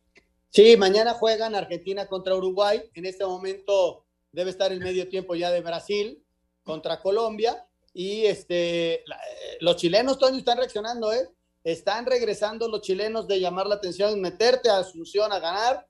[0.51, 2.83] Sí, mañana juegan Argentina contra Uruguay.
[2.95, 6.23] En este momento debe estar el medio tiempo ya de Brasil
[6.63, 7.67] contra Colombia.
[7.93, 9.19] Y este, la,
[9.61, 11.29] los chilenos, Toño, están reaccionando, ¿eh?
[11.65, 15.87] Están regresando los chilenos de llamar la atención, meterte a Asunción a ganar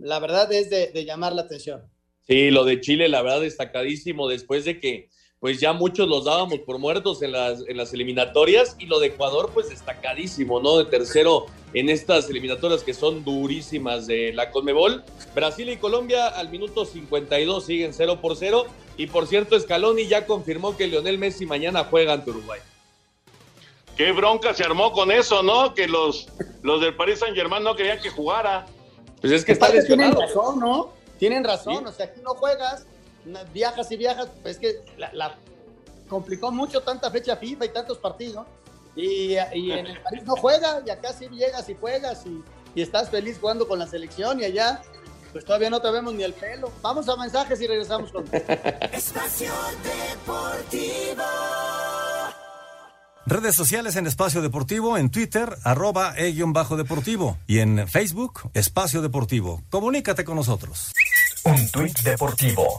[0.00, 1.82] la verdad es de, de, llamar la atención.
[2.26, 5.08] Sí, lo de Chile, la verdad, destacadísimo después de que
[5.46, 9.06] pues ya muchos los dábamos por muertos en las, en las eliminatorias y lo de
[9.06, 10.76] Ecuador pues destacadísimo, ¿no?
[10.78, 15.04] De tercero en estas eliminatorias que son durísimas de la Conmebol.
[15.36, 18.66] Brasil y Colombia al minuto 52 siguen 0 por 0
[18.96, 22.58] y por cierto Scaloni ya confirmó que Lionel Messi mañana juega ante Uruguay.
[23.96, 25.74] Qué bronca se armó con eso, ¿no?
[25.74, 26.26] Que los,
[26.62, 28.66] los del Paris Saint Germain no querían que jugara.
[29.20, 30.90] Pues es que está Tienen razón, ¿no?
[31.20, 31.78] Tienen razón.
[31.78, 31.84] ¿Sí?
[31.86, 32.84] O sea, aquí no juegas,
[33.52, 34.28] viajas y viajas.
[34.42, 35.38] Pues es que la, la,
[36.08, 38.46] complicó mucho tanta fecha FIFA y tantos partidos.
[38.94, 42.42] Y, y, en el París no juega, y acá sí llegas y juegas y,
[42.74, 44.80] y, estás feliz jugando con la selección, y allá,
[45.32, 46.72] pues todavía no te vemos ni el pelo.
[46.80, 48.24] Vamos a mensajes y regresamos con.
[48.32, 49.52] Espacio
[49.82, 51.24] Deportivo.
[53.28, 59.64] Redes sociales en Espacio Deportivo, en Twitter, arroba e-deportivo y en Facebook, Espacio Deportivo.
[59.68, 60.92] Comunícate con nosotros.
[61.46, 62.76] Un tuit deportivo.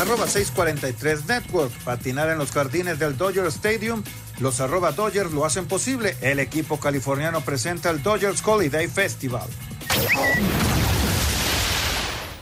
[0.00, 1.72] Arroba 643 Network.
[1.84, 4.02] Patinar en los jardines del Dodger Stadium.
[4.40, 6.16] Los arroba Dodgers lo hacen posible.
[6.20, 9.48] El equipo californiano presenta el Dodgers Holiday Festival.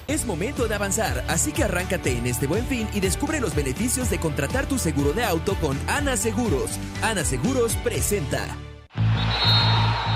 [0.06, 4.08] Es momento de avanzar, así que arráncate en este buen fin y descubre los beneficios
[4.08, 6.78] de contratar tu seguro de auto con Ana Seguros.
[7.02, 8.46] Ana Seguros presenta.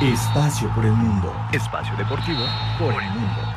[0.01, 1.31] Espacio por el mundo.
[1.53, 2.41] Espacio deportivo
[2.79, 3.52] por el mundo.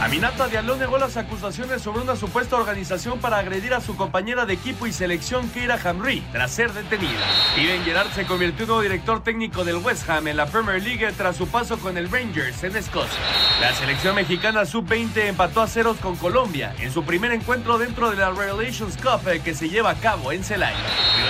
[0.00, 4.54] Aminata Diallo negó las acusaciones sobre una supuesta organización para agredir a su compañera de
[4.54, 7.20] equipo y selección Keira Hamri tras ser detenida.
[7.52, 11.06] Steven Gerrard se convirtió en nuevo director técnico del West Ham en la Premier League
[11.18, 13.20] tras su paso con el Rangers en Escocia.
[13.60, 18.16] La selección mexicana sub-20 empató a ceros con Colombia en su primer encuentro dentro de
[18.16, 20.78] la Revelations Cup que se lleva a cabo en Celaya.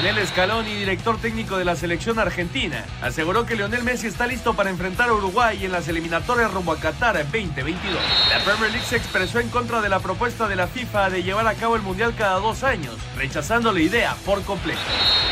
[0.01, 4.71] Lionel Scaloni, director técnico de la selección argentina, aseguró que Lionel Messi está listo para
[4.71, 7.99] enfrentar a Uruguay en las eliminatorias rumbo a Qatar 2022.
[8.31, 11.47] La Premier League se expresó en contra de la propuesta de la FIFA de llevar
[11.47, 14.81] a cabo el Mundial cada dos años, rechazando la idea por completo.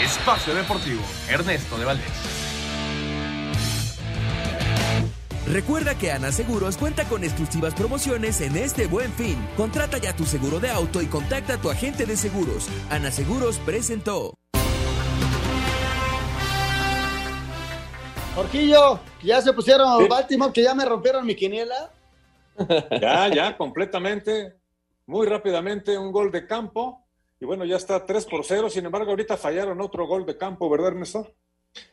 [0.03, 2.39] Espacio Deportivo, Ernesto de Valdés.
[5.47, 9.39] Recuerda que Ana Seguros cuenta con exclusivas promociones en este buen fin.
[9.57, 12.68] Contrata ya tu seguro de auto y contacta a tu agente de seguros.
[12.91, 14.35] Ana Seguros presentó.
[18.35, 20.09] Jorquillo, ya se pusieron ¿Sí?
[20.09, 21.91] Baltimore, que ya me rompieron mi quiniela.
[23.01, 24.55] Ya, ya, completamente.
[25.07, 27.05] Muy rápidamente, un gol de campo.
[27.41, 28.69] Y bueno, ya está 3 por 0.
[28.69, 31.33] Sin embargo, ahorita fallaron otro gol de campo, ¿verdad, Ernesto?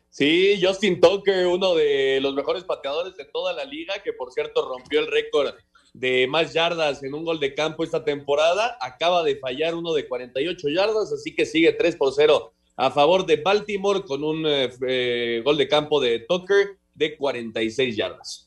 [0.09, 4.67] Sí, Justin Toque, uno de los mejores pateadores de toda la liga, que por cierto
[4.67, 5.53] rompió el récord
[5.93, 8.77] de más yardas en un gol de campo esta temporada.
[8.79, 13.25] Acaba de fallar uno de 48 yardas, así que sigue 3 por 0 a favor
[13.25, 18.44] de Baltimore con un eh, gol de campo de Tucker de 46 yardas.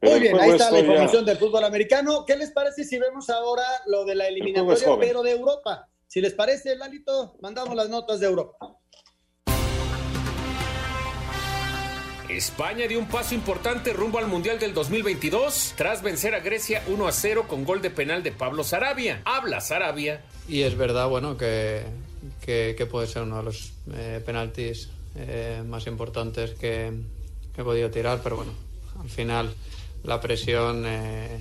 [0.00, 1.32] Muy bien, ahí está la información ya...
[1.32, 2.24] del fútbol americano.
[2.24, 5.88] ¿Qué les parece si vemos ahora lo de la eliminatoria, pero de Europa?
[6.06, 8.78] Si les parece, Lalito, mandamos las notas de Europa.
[12.28, 17.08] España dio un paso importante rumbo al Mundial del 2022 tras vencer a Grecia 1
[17.08, 19.22] a 0 con gol de penal de Pablo Sarabia.
[19.24, 20.22] Habla Sarabia.
[20.46, 21.82] Y es verdad, bueno, que,
[22.40, 26.92] que, que puede ser uno de los eh, penaltis eh, más importantes que,
[27.54, 28.52] que he podido tirar, pero bueno,
[29.00, 29.52] al final
[30.04, 31.40] la presión eh,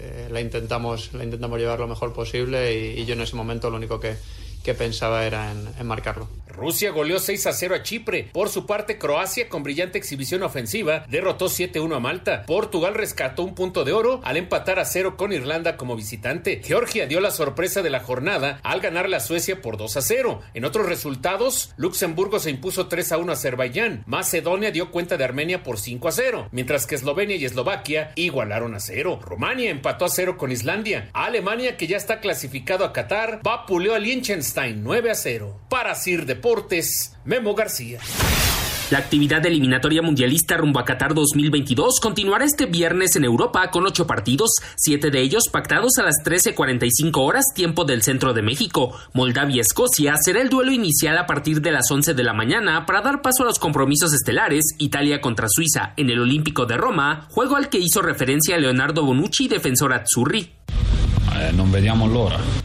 [0.00, 3.70] eh, la, intentamos, la intentamos llevar lo mejor posible y, y, yo en ese momento
[3.70, 4.16] lo único que,
[4.64, 6.28] que pensaba era en, en, marcarlo.
[6.56, 8.30] Rusia goleó 6 a 0 a Chipre.
[8.32, 12.44] Por su parte, Croacia, con brillante exhibición ofensiva, derrotó 7-1 a Malta.
[12.46, 16.62] Portugal rescató un punto de oro al empatar a 0 con Irlanda como visitante.
[16.64, 20.40] Georgia dio la sorpresa de la jornada al ganarle a Suecia por 2 a 0.
[20.54, 24.02] En otros resultados, Luxemburgo se impuso 3 a 1 a Azerbaiyán.
[24.06, 28.74] Macedonia dio cuenta de Armenia por 5 a 0, mientras que Eslovenia y Eslovaquia igualaron
[28.74, 29.20] a 0.
[29.22, 31.10] Rumania empató a 0 con Islandia.
[31.12, 35.60] Alemania, que ya está clasificado a Qatar, vapuleó a Liechtenstein 9 a 0.
[35.68, 36.45] Para Sir Deportes,
[37.24, 37.98] Memo García.
[38.92, 44.06] La actividad eliminatoria mundialista rumbo a Qatar 2022 continuará este viernes en Europa con ocho
[44.06, 48.96] partidos, siete de ellos pactados a las 13.45 horas tiempo del centro de México.
[49.12, 53.22] Moldavia-Escocia será el duelo inicial a partir de las 11 de la mañana para dar
[53.22, 57.70] paso a los compromisos estelares Italia contra Suiza en el Olímpico de Roma, juego al
[57.70, 60.52] que hizo referencia Leonardo Bonucci, defensor Azzurri.
[61.38, 61.52] Eh,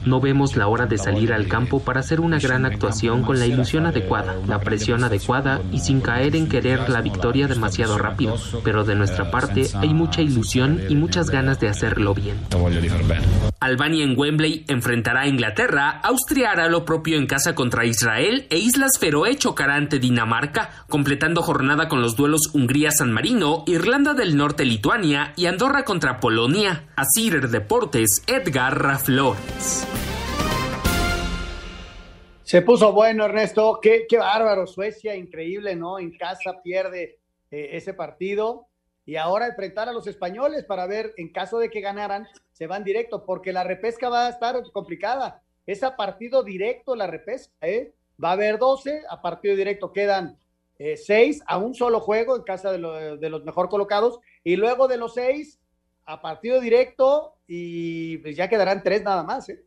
[0.05, 3.45] no vemos la hora de salir al campo para hacer una gran actuación con la
[3.45, 8.35] ilusión adecuada, la presión adecuada y sin caer en querer la victoria demasiado rápido.
[8.63, 12.37] Pero de nuestra parte hay mucha ilusión y muchas ganas de hacerlo bien.
[13.59, 18.57] Albania en Wembley enfrentará a Inglaterra, Austria hará lo propio en casa contra Israel e
[18.57, 25.33] Islas Feroe chocará ante Dinamarca, completando jornada con los duelos Hungría-San Marino, Irlanda del Norte-Lituania
[25.35, 26.85] y Andorra contra Polonia.
[26.95, 29.87] Asir Deportes, Edgar Flores.
[32.43, 33.79] Se puso bueno, Ernesto.
[33.81, 34.67] Qué, bárbaro.
[34.67, 35.97] Suecia, increíble, ¿no?
[35.97, 38.67] En casa pierde eh, ese partido.
[39.03, 42.83] Y ahora enfrentar a los españoles para ver, en caso de que ganaran, se van
[42.83, 45.41] directo, porque la repesca va a estar complicada.
[45.65, 47.95] Es a partido directo la repesca, ¿eh?
[48.23, 50.37] Va a haber 12, a partido directo quedan
[50.77, 54.19] eh, 6 a un solo juego en casa de, de los mejor colocados.
[54.43, 55.59] Y luego de los 6,
[56.05, 59.49] a partido directo y pues ya quedarán tres nada más.
[59.49, 59.61] ¿eh?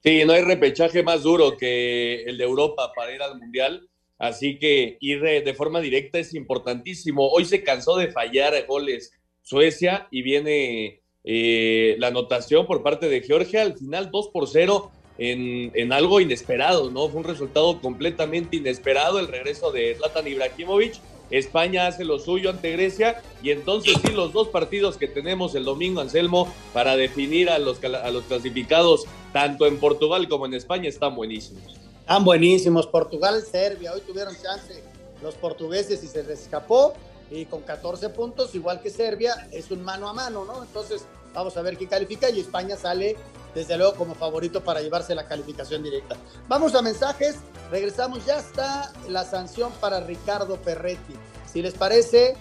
[0.00, 4.60] Sí, no hay repechaje más duro que el de Europa para ir al Mundial, así
[4.60, 7.28] que ir de, forma directa es importantísimo.
[7.28, 13.22] Hoy se cansó de fallar goles Suecia y viene eh, la anotación por parte de
[13.22, 17.08] Georgia, al final 2 por 0 en, en, algo inesperado, ¿no?
[17.08, 20.94] Fue un resultado completamente inesperado el regreso de Zlatan Ibrahimovic
[21.30, 25.64] España hace lo suyo ante Grecia y entonces sí los dos partidos que tenemos el
[25.64, 30.88] domingo, Anselmo, para definir a los, a los clasificados tanto en Portugal como en España
[30.88, 31.78] están buenísimos.
[32.00, 32.86] Están buenísimos.
[32.86, 34.82] Portugal, Serbia, hoy tuvieron chance
[35.22, 36.94] los portugueses y se les escapó
[37.30, 40.62] y con 14 puntos, igual que Serbia, es un mano a mano, ¿no?
[40.62, 41.04] Entonces
[41.34, 43.16] vamos a ver quién califica y España sale
[43.54, 46.16] desde luego como favorito para llevarse la calificación directa.
[46.48, 47.36] Vamos a mensajes,
[47.70, 51.14] regresamos, ya está la sanción para Ricardo Ferretti.
[51.52, 52.36] Si les parece,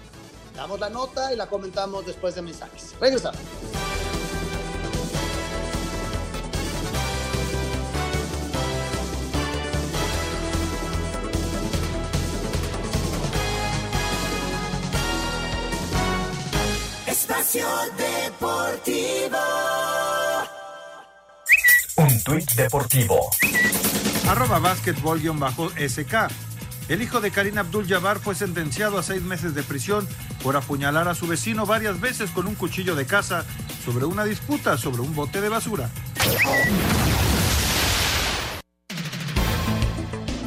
[0.55, 2.93] damos la nota y la comentamos después de mensajes.
[2.99, 3.39] Regresamos.
[21.95, 23.29] Un tuit deportivo.
[24.27, 26.13] Arroba básquetbol-sk.
[26.89, 30.05] El hijo de Karim Abdul-Jabbar fue sentenciado a seis meses de prisión
[30.43, 33.45] por apuñalar a su vecino varias veces con un cuchillo de caza
[33.85, 35.89] sobre una disputa sobre un bote de basura.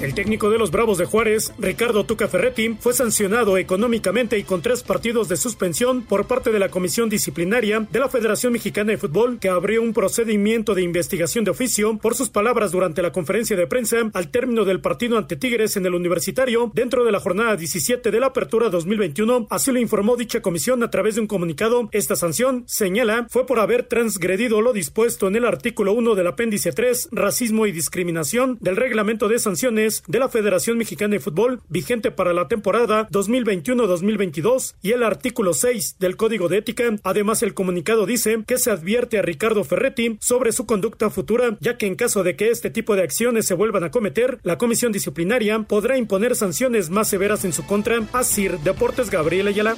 [0.03, 4.61] El técnico de los Bravos de Juárez, Ricardo Tuca Ferretti, fue sancionado económicamente y con
[4.61, 8.99] tres partidos de suspensión por parte de la Comisión Disciplinaria de la Federación Mexicana de
[8.99, 13.57] Fútbol, que abrió un procedimiento de investigación de oficio por sus palabras durante la conferencia
[13.57, 17.55] de prensa al término del partido ante Tigres en el Universitario dentro de la jornada
[17.55, 19.47] 17 de la Apertura 2021.
[19.51, 21.89] Así lo informó dicha comisión a través de un comunicado.
[21.93, 26.73] Esta sanción, señala, fue por haber transgredido lo dispuesto en el artículo 1 del apéndice
[26.73, 32.11] 3, racismo y discriminación del reglamento de sanciones de la Federación Mexicana de Fútbol vigente
[32.11, 36.85] para la temporada 2021-2022 y el artículo 6 del Código de Ética.
[37.03, 41.77] Además, el comunicado dice que se advierte a Ricardo Ferretti sobre su conducta futura, ya
[41.77, 44.93] que en caso de que este tipo de acciones se vuelvan a cometer, la comisión
[44.93, 47.83] disciplinaria podrá imponer sanciones más severas en su contra.
[48.13, 49.77] Asir Deportes Gabriel Ayala.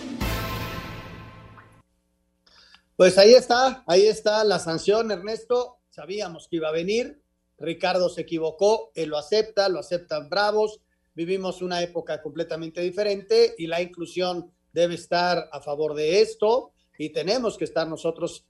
[2.97, 5.79] Pues ahí está, ahí está la sanción, Ernesto.
[5.91, 7.24] Sabíamos que iba a venir,
[7.65, 10.81] Ricardo se equivocó, él lo acepta, lo aceptan bravos,
[11.15, 17.11] vivimos una época completamente diferente y la inclusión debe estar a favor de esto y
[17.11, 18.45] tenemos que estar nosotros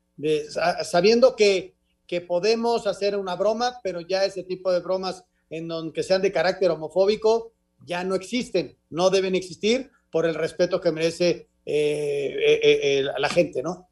[0.83, 1.75] sabiendo que,
[2.07, 6.33] que podemos hacer una broma, pero ya ese tipo de bromas en donde sean de
[6.33, 7.53] carácter homofóbico
[7.85, 13.29] ya no existen, no deben existir por el respeto que merece eh, eh, eh, la
[13.29, 13.89] gente, ¿no?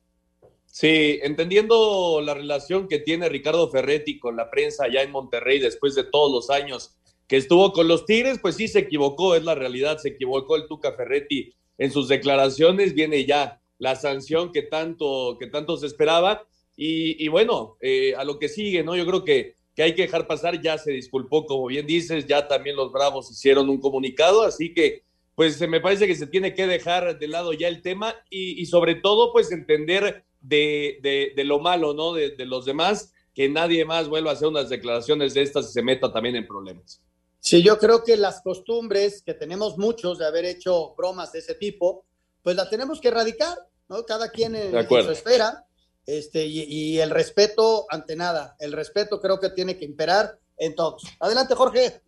[0.74, 5.94] Sí, entendiendo la relación que tiene Ricardo Ferretti con la prensa allá en Monterrey después
[5.94, 6.96] de todos los años
[7.28, 10.66] que estuvo con los Tigres, pues sí se equivocó, es la realidad, se equivocó el
[10.66, 16.46] Tuca Ferretti en sus declaraciones, viene ya la sanción que tanto, que tanto se esperaba.
[16.74, 18.96] Y, bueno, eh, a lo que sigue, ¿no?
[18.96, 22.48] Yo creo que, que hay que dejar pasar, ya se disculpó, como bien dices, ya
[22.48, 25.02] también los Bravos hicieron un comunicado, así que
[25.34, 28.66] pues me parece que se tiene que dejar de lado ya el tema y, y
[28.66, 32.12] sobre todo pues entender de, de, lo malo, ¿no?
[32.12, 35.82] De, los demás, que nadie más vuelva a hacer unas declaraciones de estas y se
[35.82, 37.00] meta también en problemas.
[37.40, 41.54] Sí, yo creo que las costumbres que tenemos muchos de haber hecho bromas de ese
[41.54, 42.04] tipo,
[42.42, 43.56] pues las tenemos que erradicar,
[43.88, 44.04] ¿no?
[44.04, 45.64] Cada quien en, en su esfera,
[46.06, 48.56] este, y, y, el respeto ante nada.
[48.58, 51.04] El respeto creo que tiene que imperar en todos.
[51.20, 52.00] Adelante, Jorge.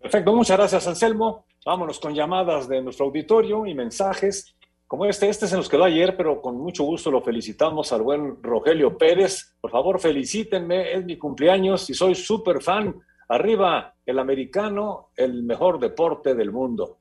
[0.00, 1.46] Perfecto, muchas gracias, Anselmo.
[1.64, 4.54] Vámonos con llamadas de nuestro auditorio y mensajes.
[4.92, 8.42] Como este, este se nos quedó ayer, pero con mucho gusto lo felicitamos al buen
[8.42, 9.56] Rogelio Pérez.
[9.58, 12.94] Por favor, felicítenme, es mi cumpleaños y soy súper fan.
[13.26, 16.98] Arriba, el americano, el mejor deporte del mundo.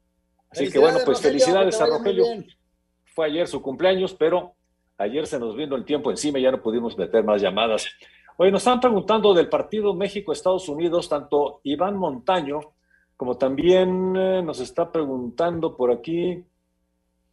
[0.50, 2.24] Así que bueno, pues Rogelio, felicidades a Rogelio.
[3.14, 4.54] Fue ayer su cumpleaños, pero
[4.98, 7.90] ayer se nos vino el tiempo encima y ya no pudimos meter más llamadas.
[8.38, 12.62] Hoy nos están preguntando del partido México-Estados Unidos, tanto Iván Montaño
[13.18, 16.44] como también eh, nos está preguntando por aquí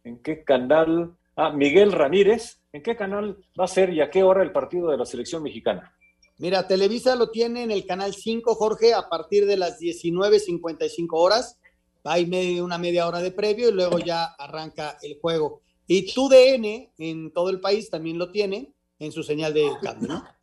[0.03, 4.23] en qué canal, ah, Miguel Ramírez, ¿en qué canal va a ser y a qué
[4.23, 5.93] hora el partido de la selección mexicana?
[6.37, 11.59] Mira, Televisa lo tiene en el canal 5, Jorge, a partir de las 19.55 horas.
[12.05, 15.61] Hay medio, una media hora de previo y luego ya arranca el juego.
[15.85, 20.38] Y TUDN en todo el país también lo tiene en su señal de cambio, ¿no?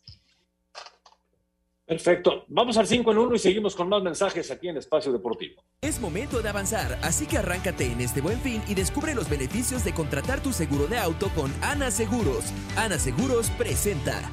[1.86, 2.44] Perfecto.
[2.48, 5.62] Vamos al 5 en 1 y seguimos con más mensajes aquí en Espacio Deportivo.
[5.80, 9.84] Es momento de avanzar, así que arráncate en este buen fin y descubre los beneficios
[9.84, 12.46] de contratar tu seguro de auto con Ana Seguros.
[12.76, 14.32] Ana Seguros presenta.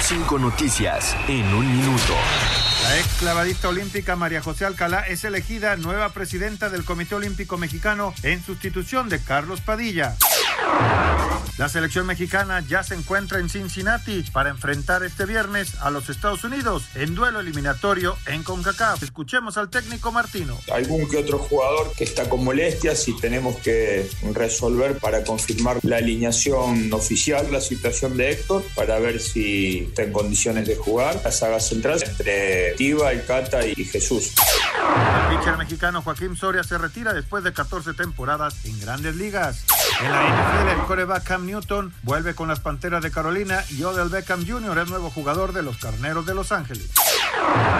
[0.00, 2.12] Cinco noticias en un minuto.
[2.82, 8.12] La ex clavadista olímpica María José Alcalá es elegida nueva presidenta del Comité Olímpico Mexicano
[8.22, 10.16] en sustitución de Carlos Padilla.
[11.56, 16.42] La selección mexicana ya se encuentra en Cincinnati para enfrentar este viernes a los Estados
[16.42, 19.04] Unidos en duelo eliminatorio en CONCACAF.
[19.04, 20.58] Escuchemos al técnico Martino.
[20.72, 25.98] Algún que otro jugador que está con molestias y tenemos que resolver para confirmar la
[25.98, 31.20] alineación oficial, la situación de Héctor, para ver si está en condiciones de jugar.
[31.22, 34.32] La saga central entre Tiva, El Cata y Jesús.
[35.30, 39.64] El pitcher mexicano Joaquín Soria se retira después de 14 temporadas en grandes ligas.
[40.04, 44.10] En la NFL, el coreback Cam Newton vuelve con las Panteras de Carolina y Odell
[44.10, 44.78] Beckham Jr.
[44.80, 46.90] es nuevo jugador de los Carneros de Los Ángeles.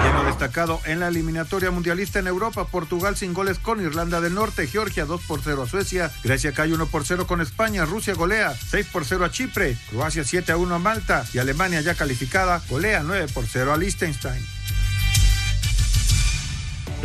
[0.02, 4.66] Lleno destacado en la eliminatoria mundialista en Europa, Portugal sin goles con Irlanda del Norte,
[4.66, 8.54] Georgia 2 por 0 a Suecia, Grecia cae 1 por 0 con España, Rusia golea
[8.54, 12.62] 6 por 0 a Chipre, Croacia 7 a 1 a Malta y Alemania ya calificada
[12.70, 14.53] golea 9 por 0 a Liechtenstein.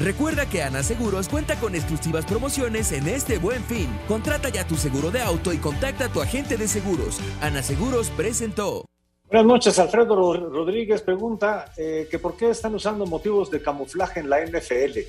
[0.04, 3.89] Recuerda que Ana Seguros cuenta con exclusivas promociones en este buen fin.
[4.08, 7.20] Contrata ya tu seguro de auto y contacta a tu agente de seguros.
[7.41, 8.86] Ana Seguros presentó.
[9.26, 14.30] Buenas noches, Alfredo Rodríguez pregunta eh, que por qué están usando motivos de camuflaje en
[14.30, 15.00] la NFL.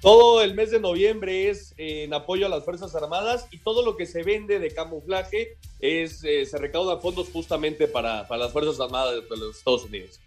[0.00, 3.84] Todo el mes de noviembre es eh, en apoyo a las Fuerzas Armadas y todo
[3.84, 8.52] lo que se vende de camuflaje es eh, se recauda fondos justamente para, para las
[8.52, 10.20] Fuerzas Armadas de los Estados Unidos.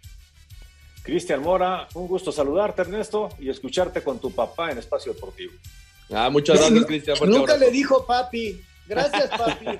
[1.08, 5.54] Cristian Mora, un gusto saludarte, Ernesto, y escucharte con tu papá en Espacio Deportivo.
[6.12, 7.16] Ah, muchas gracias, Cristian.
[7.24, 8.60] Nunca le dijo papi.
[8.86, 9.66] Gracias, papi.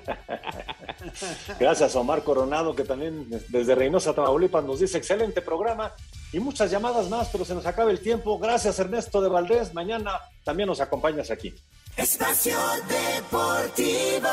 [1.61, 5.93] Gracias a Omar Coronado, que también desde Reynosa, Tamaulipas, nos dice excelente programa
[6.33, 8.39] y muchas llamadas más, pero se nos acaba el tiempo.
[8.39, 9.75] Gracias, Ernesto de Valdés.
[9.75, 11.55] Mañana también nos acompañas aquí.
[11.95, 12.57] Espacio
[12.89, 14.29] Deportivo.